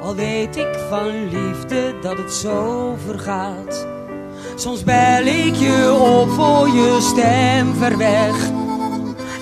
[0.00, 3.86] Al weet ik van liefde dat het zo vergaat.
[4.54, 8.48] Soms bel ik je op voor je stem ver weg.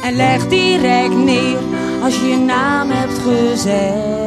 [0.05, 1.59] En leg direct neer
[2.03, 4.22] als je je naam hebt gezegd.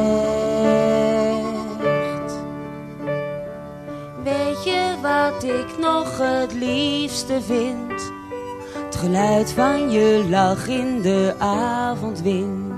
[5.60, 8.12] Ik nog het liefste vind?
[8.84, 12.74] Het geluid van je lach in de avondwind.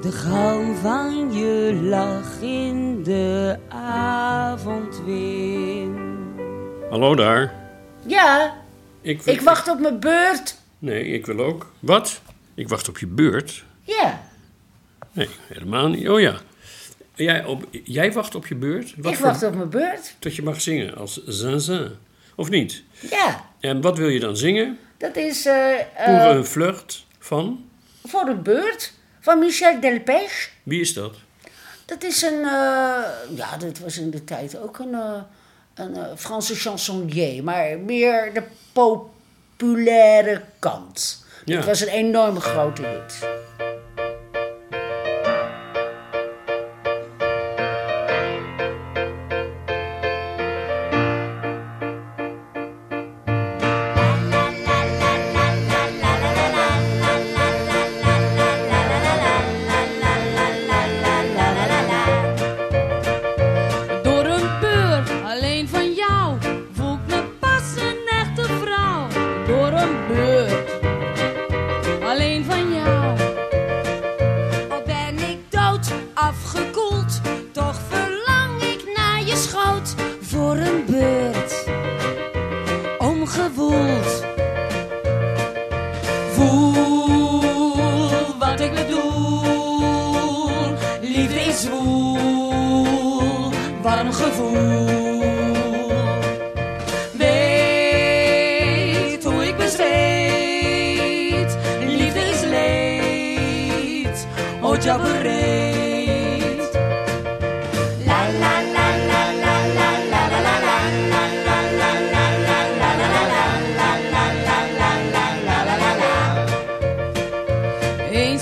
[0.00, 5.98] De galm van je lach in de avondwind.
[6.90, 7.54] Hallo daar.
[8.06, 8.54] Ja,
[9.00, 10.56] Ik, wil- ik wacht op mijn beurt.
[10.78, 11.72] Nee, ik wil ook.
[11.78, 12.20] Wat?
[12.54, 13.64] Ik wacht op je beurt?
[13.82, 14.20] Ja,
[15.12, 16.08] Nee, helemaal niet.
[16.08, 16.34] Oh ja.
[17.16, 18.94] Jij, op, jij wacht op je beurt?
[18.96, 20.14] Wat ik voor- wacht op mijn beurt.
[20.18, 21.90] Dat je mag zingen als zinzin.
[22.36, 22.82] Of niet?
[23.10, 24.78] Ja, En wat wil je dan zingen?
[24.98, 25.42] dat is
[26.04, 27.64] Pour un flirt van?
[28.04, 30.50] voor de beurt van Michel Delpech.
[30.62, 31.14] Wie is dat?
[31.84, 33.02] Dat is een, eh,
[33.36, 34.94] ja, dat was in de tijd ook een,
[35.74, 41.24] een Franse chansonnier, maar meer de populaire kant.
[41.44, 41.56] Ja.
[41.56, 43.18] Het was een enorme grote hit.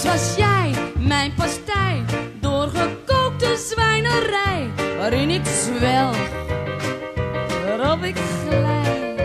[0.05, 2.05] Was jij mijn pastei,
[2.41, 6.17] doorgekookte zwijnerij, waarin ik zwelg,
[7.67, 9.17] waarop ik glij.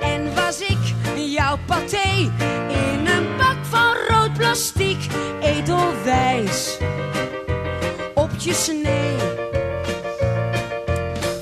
[0.00, 0.78] En was ik
[1.14, 2.30] jouw paté
[2.68, 4.96] in een bak van rood plastic,
[5.40, 6.78] edelwijs
[8.14, 9.16] op je snee.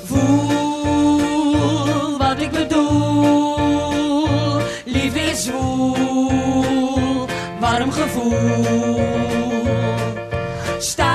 [0.03, 1.37] Voel
[2.17, 3.57] wat ik bedoel,
[4.85, 6.12] liefde is zwoel,
[8.13, 9.65] gevoel.
[10.79, 11.05] Stout,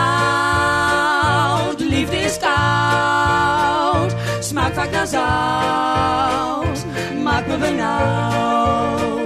[1.80, 6.84] liefde is koud, smaakt vaak naar zout,
[7.22, 9.17] maakt me benauwd.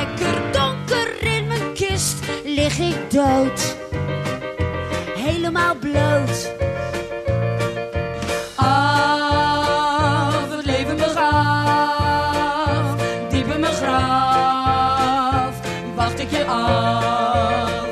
[0.00, 3.76] Lekker donker in mijn kist lig ik dood,
[5.16, 6.52] helemaal bloot.
[8.56, 11.24] Af het leven begaf,
[13.30, 15.54] diepe me graaf,
[15.94, 17.88] wacht ik je af.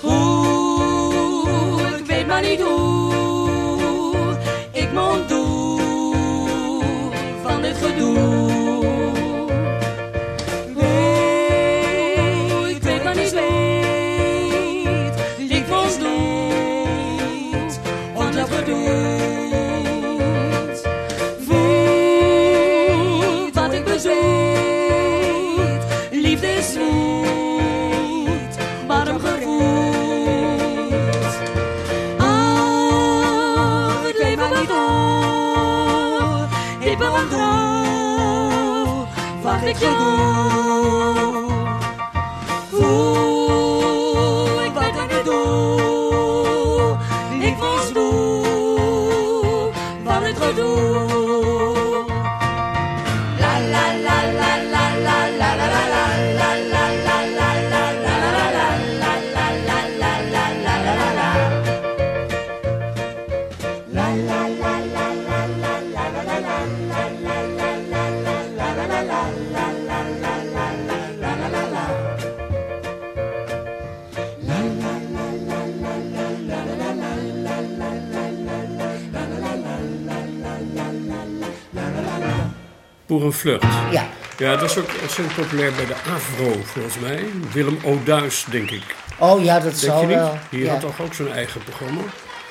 [0.00, 2.85] Hoe ik weet maar niet hoe.
[39.78, 40.65] 太古。
[83.90, 84.06] Ja.
[84.38, 87.24] Ja, dat is ook ontzettend populair bij de Avro, volgens mij.
[87.52, 88.94] Willem Oduis, denk ik.
[89.18, 90.16] Oh ja, dat Denk zal je niet?
[90.16, 90.38] wel.
[90.50, 90.70] Die ja.
[90.70, 92.00] had toch ook zo'n eigen programma?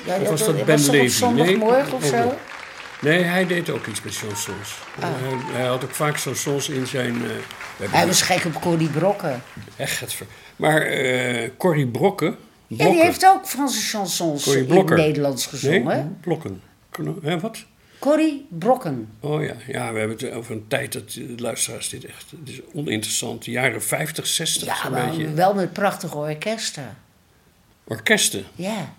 [0.06, 1.08] ja, of was dat, dat was Ben op Levy?
[1.08, 2.26] zondagmorgen of Nee, zo?
[2.28, 2.34] ook.
[3.02, 4.76] Nee, hij deed ook iets met chansons.
[5.00, 5.10] Ah.
[5.10, 7.22] Hij, hij had ook vaak chansons in zijn...
[7.80, 9.44] eh, Hij was gek op Corrie Brokken.
[9.76, 10.16] Echt,
[10.56, 12.36] maar eh Corrie Brokken...
[12.68, 15.86] Ja, die heeft ook Franse chansons in het Nederlands gezongen.
[15.86, 16.04] Nee?
[16.22, 16.62] Blokken.
[17.24, 17.66] Hè, wat?
[18.06, 19.10] Corrie Brokken.
[19.20, 22.32] Oh ja, ja, we hebben het over een tijd dat de luisteraars dit echt...
[22.40, 23.46] Het is oninteressant.
[23.46, 25.34] De jaren 50, 60 Ja, maar beetje.
[25.34, 26.98] wel met prachtige orkesten.
[27.84, 28.94] Orkesten, dat Ja.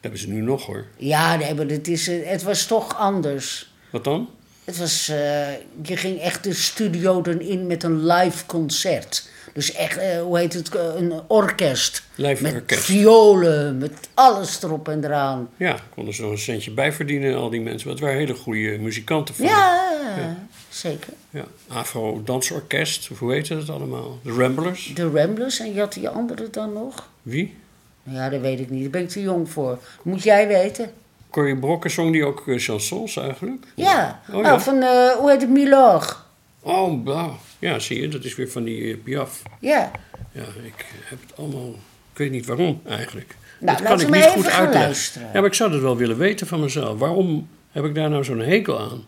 [0.00, 0.86] hebben ze nu nog hoor.
[0.96, 3.72] Ja, nee, maar het, is, het was toch anders.
[3.90, 4.28] Wat dan?
[4.64, 9.28] Het was, eh, je ging echt de studio erin met een live concert.
[9.52, 12.02] Dus echt, eh, hoe heet het, eh, een orkest.
[12.14, 12.84] Live met orkest.
[12.84, 15.48] violen, met alles erop en eraan.
[15.56, 17.88] Ja, konden ze nog een centje bijverdienen, al die mensen.
[17.88, 19.46] Want het waren hele goede muzikanten van.
[19.46, 20.36] Ja,
[20.68, 21.12] zeker.
[21.30, 21.44] ja.
[21.68, 24.18] Afro Dansorkest, of hoe heette het allemaal?
[24.22, 24.92] De Ramblers.
[24.94, 27.08] De Ramblers en je had die andere dan nog?
[27.22, 27.56] Wie?
[28.02, 28.82] Ja, dat weet ik niet.
[28.82, 29.78] Daar ben ik te jong voor.
[30.02, 30.90] Moet jij weten?
[31.30, 33.66] Corrie Brokken zong die ook eh, chansons eigenlijk?
[33.74, 34.20] Ja.
[34.28, 34.40] Oh, ja.
[34.40, 34.82] Nou, van,
[35.18, 36.26] hoe heet het, Milor.
[36.60, 37.38] Oh, blauw.
[37.58, 39.42] Ja, zie je, dat is weer van die eh, Piaf.
[39.60, 39.90] Ja.
[40.32, 41.68] Ja, ik heb het allemaal...
[42.12, 43.36] Ik weet niet waarom eigenlijk.
[43.60, 45.28] Nou, dat we maar even gaan luisteren.
[45.32, 46.98] Ja, maar ik zou het wel willen weten van mezelf.
[46.98, 49.04] Waarom heb ik daar nou zo'n hekel aan?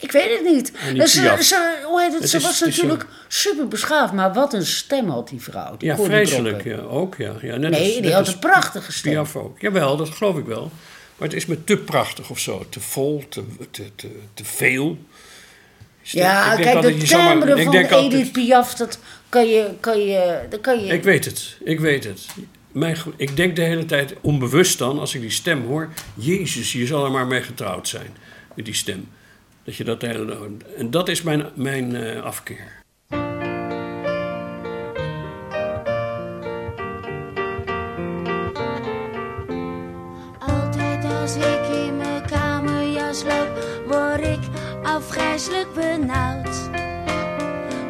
[0.00, 0.72] Ik weet het niet.
[0.94, 1.42] Dus ze, Piaf.
[1.42, 2.20] ze- hoe heet het?
[2.20, 5.76] Het ze is- was het natuurlijk super beschaafd, maar wat een stem had die vrouw.
[5.76, 6.64] Die Ja, vreselijk.
[6.64, 7.34] Ja, ook, ja.
[7.42, 9.12] ja net Nee, als- die had een prachtige stem.
[9.12, 9.60] Piaf ook.
[9.60, 10.70] Jawel, dat geloof ik wel.
[11.16, 12.66] Maar het is me te prachtig of zo.
[12.68, 14.98] Te vol, te, te, te, te veel.
[16.12, 18.98] Ja, Ik kijk, de timbre van denk altijd- Edith Piaf, dat
[19.28, 19.70] kan je...
[19.80, 22.26] Kan je, dat kan je Ik weet het, ik weet het.
[22.72, 25.88] Mijn, ik denk de hele tijd onbewust dan, als ik die stem hoor...
[26.14, 28.16] Jezus, je zal er maar mee getrouwd zijn,
[28.54, 29.08] met die stem.
[29.64, 30.38] Dat je dat de hele...
[30.76, 32.82] En dat is mijn, mijn eh, afkeer.
[45.08, 46.70] Afgrijselijk benauwd.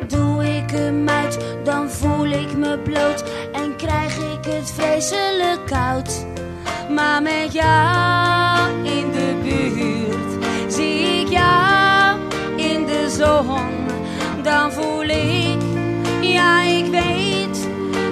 [0.06, 6.26] Doe ik hem uit, dan voel ik me bloot en krijg ik het vreselijk koud.
[6.90, 10.44] Maar met jou in de buurt,
[10.74, 12.18] zie ik jou
[12.56, 13.70] in de zon,
[14.42, 15.58] dan voel ik,
[16.20, 17.68] ja ik weet,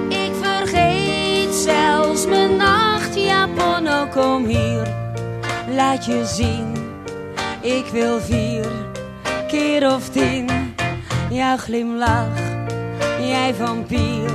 [0.09, 3.87] ik vergeet zelfs mijn nachtjapon.
[3.87, 4.95] Oh, kom hier,
[5.75, 6.75] laat je zien.
[7.61, 8.86] Ik wil vier
[9.47, 10.49] keer of tien.
[11.31, 12.37] Jouw glimlach,
[13.19, 14.31] jij vampier.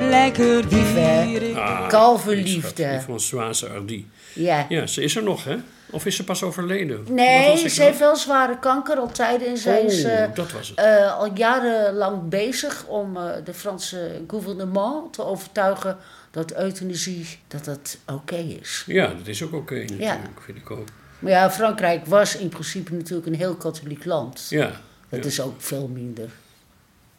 [0.00, 1.42] Lekker bier.
[1.42, 3.00] Ik- Ah, Kalverliefde.
[3.02, 4.04] Françoise Hardy.
[4.34, 4.66] Ja.
[4.68, 5.56] Ja, ze is er nog, hè?
[5.90, 7.04] Of is ze pas overleden?
[7.08, 7.80] Nee, ze nou?
[7.88, 9.48] heeft wel zware kanker al tijden.
[9.48, 10.78] En zij is Oh, eh, dat was het.
[10.78, 15.96] eh, al jarenlang bezig om eh, de Franse gouvernement te overtuigen
[16.30, 18.84] dat euthanasie dat dat oké is.
[18.86, 20.18] Ja, dat is ook oké natuurlijk, Ja.
[20.44, 20.86] vind ik ook.
[21.18, 24.46] Maar ja, Frankrijk was in principe natuurlijk een heel katholiek land.
[24.50, 25.26] Ja, Dat ja.
[25.26, 26.28] is ook veel minder.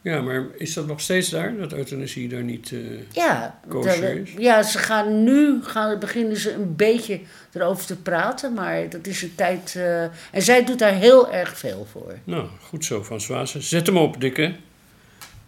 [0.01, 2.71] ja, maar is dat nog steeds daar, dat euthanasie daar niet...
[2.71, 2.79] eh,
[3.11, 4.33] Ja, Kosher dat- is?
[4.37, 7.19] ja, ze gaan nu gaan, beginnen ze een beetje
[7.53, 9.73] erover te praten, maar dat is een tijd.
[9.75, 12.13] eh, en zij doet daar heel erg veel voor.
[12.23, 13.61] Nou, goed zo, Françoise.
[13.61, 14.55] Zet hem op, dikke.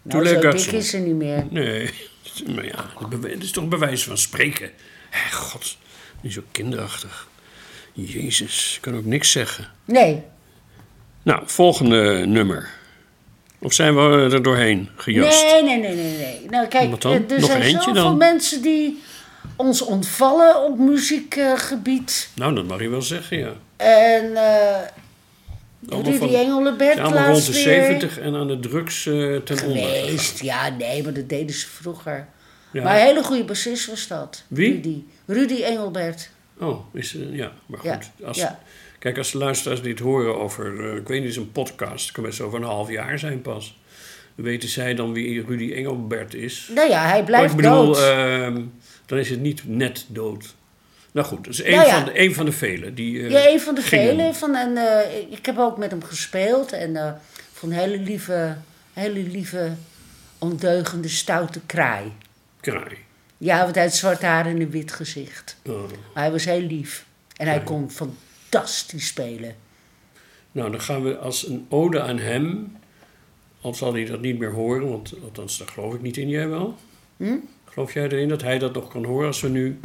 [0.01, 1.45] Nou, zo dik is ze niet meer.
[1.49, 1.89] Nee,
[2.55, 2.85] maar ja,
[3.21, 4.69] het is toch bewijs van spreken.
[5.09, 5.77] Hé, god,
[6.21, 7.27] niet zo kinderachtig.
[8.05, 9.67] Jezus, ik kan ook niks zeggen.
[9.85, 10.23] Nee,
[11.23, 12.69] Nou, volgende nummer.
[13.61, 15.43] Of zijn we er doorheen gejast?
[15.43, 16.17] nee, nee, nee, nee.
[16.17, 16.45] nee.
[16.49, 18.17] Nou, kijk, eh, er Nog zijn zoveel dan?
[18.17, 18.99] mensen die
[19.55, 22.29] ons ontvallen op muziekgebied.
[22.35, 23.53] Nou, dat mag je wel zeggen, ja.
[23.77, 24.37] en
[25.89, 29.83] Allemaal Rudy zijn allemaal rond de weer 70 en aan de drugs eh, ten onder.
[29.87, 30.41] geweest.
[30.41, 32.27] Ja, nee, maar dat deden ze vroeger.
[32.71, 32.83] Ja.
[32.83, 34.43] Maar een hele goede bassist was dat.
[34.47, 34.73] Wie?
[34.73, 36.29] Rudy, Rudy Engelbert.
[36.60, 38.26] Oh, is, eh, ja, maar Ja, goed.
[38.26, 38.60] Als, ja.
[38.99, 42.24] Kijk, als de luisteraars dit horen over, eh, ik weet niet, een podcast, het kan
[42.24, 43.78] best over een half jaar zijn pas.
[44.36, 46.70] Weten zij dan wie Rudy Engelbert is.
[46.76, 47.97] Nou ja, hij Maar blijft ik bedoel, dood.
[47.97, 48.62] ehm,
[49.05, 50.55] dan is het niet net dood.
[51.12, 51.95] Nou goed, is één, Nou ja.
[51.95, 52.93] van, de, één van de vele.
[52.93, 54.36] Die, eh, ja, een van de velen.
[54.36, 56.72] Van een, eh, ik heb ook met hem gespeeld.
[56.72, 57.20] En
[57.53, 58.55] van een hele lieve,
[58.93, 59.72] hele lieve,
[60.38, 62.12] ondeugende, stoute kraai.
[62.62, 62.97] Kraai.
[63.41, 65.57] Ja, want hij had zwart haar en een wit gezicht.
[65.65, 65.75] Oh.
[66.13, 67.05] Maar hij was heel lief.
[67.37, 69.55] En hij kon fantastisch spelen.
[70.51, 72.77] Nou, dan gaan we als een ode aan hem,
[73.61, 76.47] al zal hij dat niet meer horen, want althans daar geloof ik niet in, jij
[76.49, 76.75] wel?
[77.17, 77.35] Hm?
[77.65, 79.79] Geloof jij erin dat hij dat nog kan horen als we nu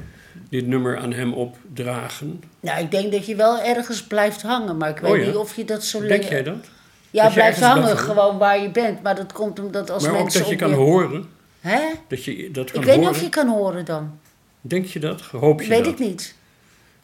[0.48, 2.42] dit nummer aan hem opdragen?
[2.60, 4.76] Nou, ik denk dat je wel ergens blijft hangen.
[4.76, 5.26] Maar ik weet Oh ja?
[5.26, 6.66] niet of je dat zo Denk le- jij dat?
[7.10, 9.02] Ja, Dat blijft hangen blijft gewoon waar je bent.
[9.02, 10.76] Maar dat komt omdat als Maar ook mensen dat je op kan je...
[10.76, 11.24] horen.
[11.64, 11.80] Hè?
[12.08, 13.18] Dat je dat kan Ik weet niet horen.
[13.20, 14.18] of je kan horen dan.
[14.60, 15.20] Denk je dat?
[15.20, 15.92] Hoop je weet dat?
[15.92, 16.34] ik niet.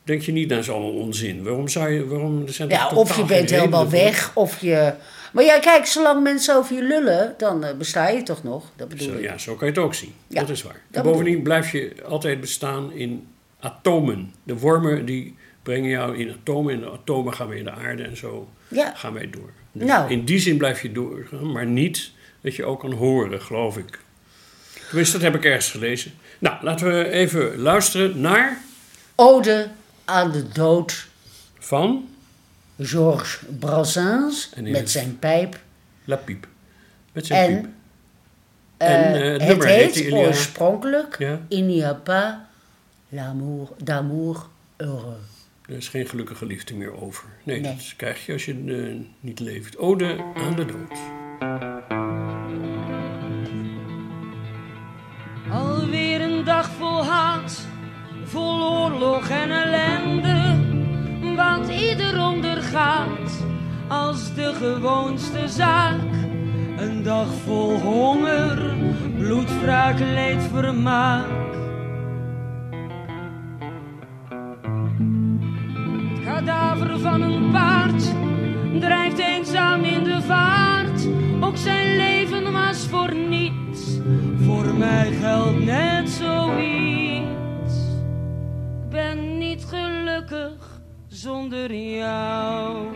[0.03, 1.43] Denk je niet, dat is allemaal onzin.
[1.43, 2.07] Waarom zou je...
[2.07, 4.93] Waarom, er zijn Ja, of je bent helemaal weg, of je...
[5.33, 8.65] Maar ja, kijk, zolang mensen over je lullen, dan eh, besta je toch nog.
[8.77, 9.23] Dat bedoel Zo, ik.
[9.23, 10.13] ja, zo kan je het ook zien.
[10.27, 10.81] Ja, dat is waar.
[10.89, 13.27] dat bovendien blijf je altijd bestaan in
[13.61, 14.35] atomen.
[14.43, 16.75] De wormen die brengen jou in atomen.
[16.75, 18.93] En de atomen gaan weer in de aarde en zo Ja.
[18.95, 19.51] gaan wij door.
[19.73, 20.11] Dus Nou.
[20.11, 23.99] in die zin blijf je doorgaan, maar niet dat je ook kan horen, geloof ik.
[24.91, 26.13] Tenminste, dat heb ik ergens gelezen.
[26.39, 28.59] Nou, laten we even luisteren naar
[29.15, 29.69] Ode
[30.05, 31.07] aan de dood.
[31.59, 32.09] van
[32.79, 35.59] Georges Brassens met zijn pijp.
[36.05, 36.47] La Piep.
[37.13, 37.71] Met zijn En, piep.
[38.77, 41.41] eh, En, eh, het heet oorspronkelijk Ja.
[41.49, 42.35] Il n'y a pas
[43.09, 45.19] l'amour d'amour heureux.
[45.69, 47.25] Er is geen gelukkige liefde meer over.
[47.43, 47.75] Nee, Nee.
[47.77, 49.79] dat krijg je als je eh, niet leeft.
[49.79, 50.99] Ode aan de dood.
[59.01, 60.59] Oorlog en ellende.
[61.37, 63.45] Wat ieder ondergaat
[63.89, 66.01] als de gewoonste zaak.
[66.77, 68.75] Een dag vol honger,
[69.19, 71.27] bloedwraak, leed, vermaak.
[76.15, 78.15] Het kadaver van een paard
[78.81, 81.09] drijft eenzaam in de vaart.
[81.41, 83.99] Ook zijn leven was voor niets.
[84.45, 86.80] Voor mij geldt net zoiets.
[91.21, 92.87] Zonder jou.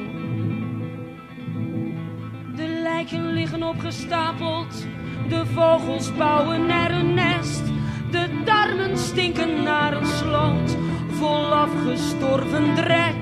[2.56, 4.86] De lijken liggen opgestapeld.
[5.28, 7.62] De vogels bouwen er een nest.
[8.10, 10.76] De darmen stinken naar een sloot.
[11.08, 13.16] Vol afgestorven drek.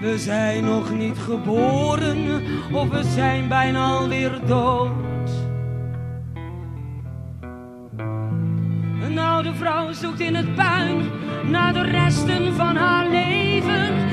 [0.00, 2.42] We zijn nog niet geboren.
[2.72, 5.30] Of we zijn bijna alweer dood.
[9.02, 11.10] Een oude vrouw zoekt in het puin
[11.50, 14.11] naar de resten van haar leven.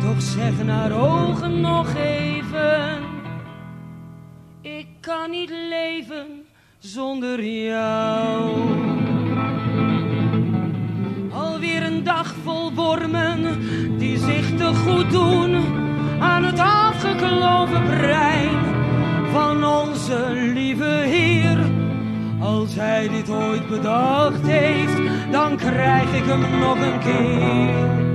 [0.00, 3.02] Toch zeggen haar ogen nog even:
[4.60, 6.26] Ik kan niet leven
[6.78, 8.50] zonder jou.
[11.32, 13.58] Alweer een dag vol wormen
[13.98, 15.64] die zich te goed doen
[16.20, 18.58] aan het afgekloven brein
[19.32, 21.58] van onze lieve Heer.
[22.40, 28.13] Als hij dit ooit bedacht heeft, dan krijg ik hem nog een keer.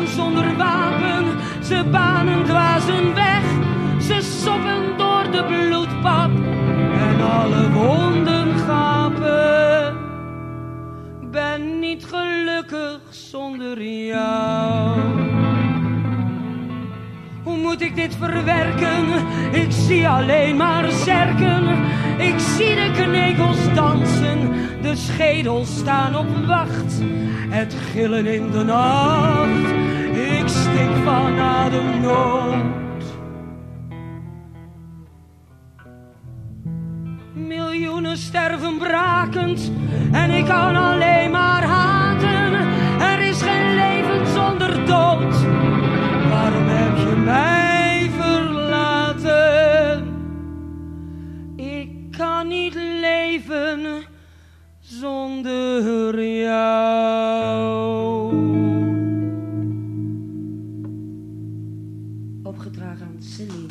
[0.00, 1.24] Zonder wapen,
[1.62, 3.42] ze banen dwazen weg.
[4.00, 6.30] Ze soppen door de bloedpap
[6.94, 9.96] en alle wonden gapen.
[11.30, 15.00] Ben niet gelukkig zonder jou.
[17.42, 19.04] Hoe moet ik dit verwerken?
[19.52, 21.64] Ik zie alleen maar zerken.
[22.18, 27.02] Ik zie de knekels dansen, de schedels staan op wacht.
[27.52, 29.70] Het gillen in de nacht,
[30.16, 33.04] ik stink van ademnood.
[37.34, 39.72] Miljoenen sterven brakend
[40.12, 42.52] en ik kan alleen maar haten.
[43.00, 45.42] Er is geen leven zonder dood.
[46.30, 50.04] Waarom heb je mij verlaten?
[51.56, 54.10] Ik kan niet leven
[55.02, 57.72] zonder jou.
[62.42, 63.66] Opgedragen aan Celine.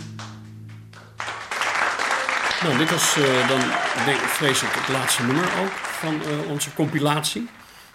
[2.64, 3.60] Nou, dit was eh, dan,
[4.06, 7.48] denk, vrees ik, het laatste nummer ook van eh, onze compilatie.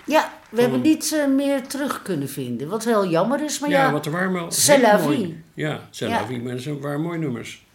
[0.05, 2.69] Ja, we hebben niet eh, meer terug kunnen vinden.
[2.69, 3.93] Wat heel jammer is, maar Ja, ja.
[3.93, 5.43] wat er waren wel C'est la vie.
[5.55, 6.21] Ja, c'est Ja.
[6.21, 7.66] la vie, maar waren mooie nummers.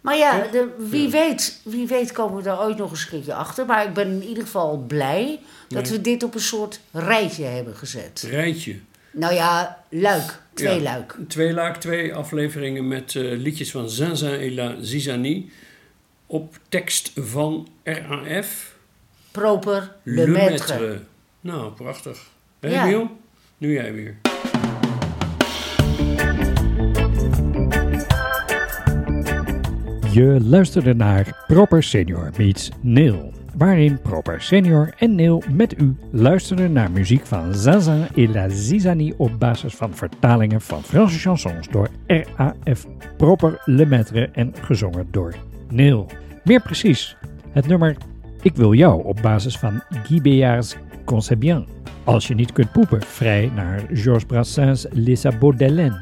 [0.00, 3.34] Maar ja, de, wie, weet, wie weet komen we daar ooit nog eens een keertje
[3.34, 3.66] achter.
[3.66, 7.76] Maar ik ben in ieder geval blij dat we dit op een soort rijtje hebben
[7.76, 8.26] gezet.
[8.30, 8.78] Rijtje.
[9.10, 10.42] Nou ja, luik.
[10.54, 11.16] Twee Ja, luik.
[11.28, 15.52] Twee luik, twee afleveringen met eh, liedjes van Zinzin et la Zizanie.
[16.26, 18.74] Op tekst van RAF.
[19.30, 21.04] Proper Le, Maître.
[21.40, 22.18] Nou, prachtig.
[22.60, 23.08] Hé, Ja.
[23.58, 24.29] Nu jij weer.
[30.12, 33.32] Je luisterde naar Proper Senior meets Neil.
[33.56, 39.14] Waarin Proper Senior en Neil met u luisterden naar muziek van Zaza et la Zizanie
[39.16, 42.86] op basis van vertalingen van Franse chansons door RAF
[43.16, 45.34] Proper Le Maître en gezongen door
[45.68, 46.06] Neil.
[46.44, 47.16] Meer precies,
[47.50, 47.96] het nummer
[48.42, 51.66] Ik wil jou op basis van Guy Béards Concebien.
[52.04, 56.00] Als je niet kunt poepen, vrij naar Georges Brassens Les Sabots d'Hélène.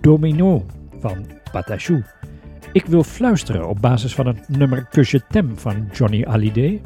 [0.00, 0.66] Domino
[1.00, 2.02] van Patachou.
[2.72, 6.80] Ik wil fluisteren op basis van het nummer Que je t'aime van Johnny Hallyday.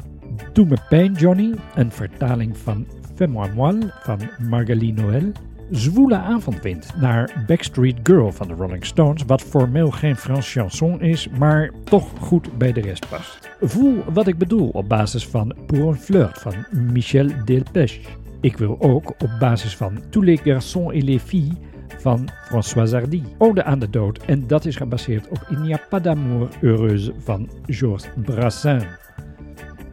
[0.53, 4.19] Doe me pijn Johnny, een vertaling van Fais-moi moelle van
[4.49, 5.31] Margalie Noël.
[5.71, 11.29] Zwoele avondwind naar Backstreet Girl van de Rolling Stones, wat formeel geen Frans chanson is,
[11.29, 13.49] maar toch goed bij de rest past.
[13.61, 17.99] Voel wat ik bedoel op basis van Pour un flirt van Michel Delpech.
[18.41, 21.53] Ik wil ook op basis van Tous les garçons et les filles
[21.97, 23.23] van François Hardy.
[23.37, 27.13] Ode aan de dood en dat is gebaseerd op Il n'y a pas d'amour heureuse
[27.17, 28.85] van Georges Brassens.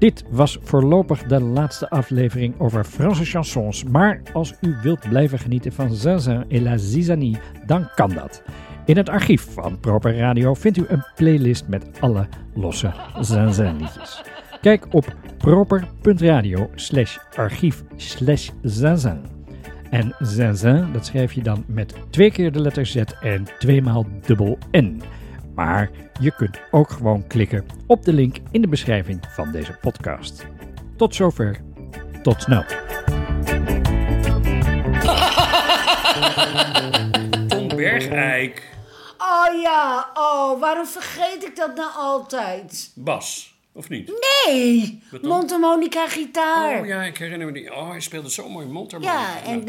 [0.02, 3.84] Dit was voorlopig de laatste aflevering over Franse chansons.
[3.84, 8.42] Maar als u wilt blijven genieten van Zinzin et la Zizanie, dan kan dat.
[8.84, 14.22] In het archief van Proper Radio vindt u een playlist met alle losse Zinzin liedjes.
[14.60, 18.50] Kijk op proper.radio slash archief slash.
[19.92, 24.58] En Zinzin, dat schrijf je dan met twee keer de letter Z en tweemaal dubbel
[24.76, 25.02] N.
[25.54, 25.90] Maar
[26.20, 30.46] je kunt ook gewoon klikken op de link in de beschrijving van deze podcast.
[30.96, 31.60] Tot zover.
[32.22, 32.64] Tot snel.
[37.48, 38.70] Tom Bergijk.
[39.18, 42.92] Oh ja, oh, waarom vergeet ik dat nou altijd?
[42.94, 44.12] Bas, of niet?
[44.46, 46.80] Nee, mondharmonica gitaar.
[46.80, 47.74] Oh ja, ik herinner me die.
[47.74, 49.20] Oh, hij speelde zo mooi mondharmonica.
[49.20, 49.64] Ja, en- je en-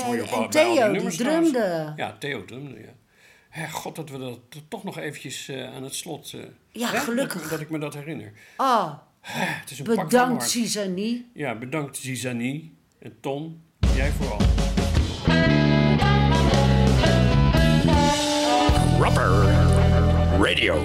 [0.49, 1.15] Theo, die trouwens.
[1.17, 1.93] drumde.
[1.95, 3.67] Ja, Theo drumde, ja.
[3.67, 6.33] God, dat we dat toch nog eventjes eh, aan het slot...
[6.33, 6.39] eh,
[6.71, 7.41] Ja, hè, gelukkig.
[7.41, 8.31] Dat, dat ik me dat herinner.
[8.57, 10.49] Oh, Hè, het is een pak van bedankt.
[10.49, 11.23] Suzanne.
[11.33, 13.61] Ja, bedankt Zizanie en Ton.
[13.95, 14.37] Jij vooral.
[18.99, 19.43] Rubber
[20.41, 20.83] Radio.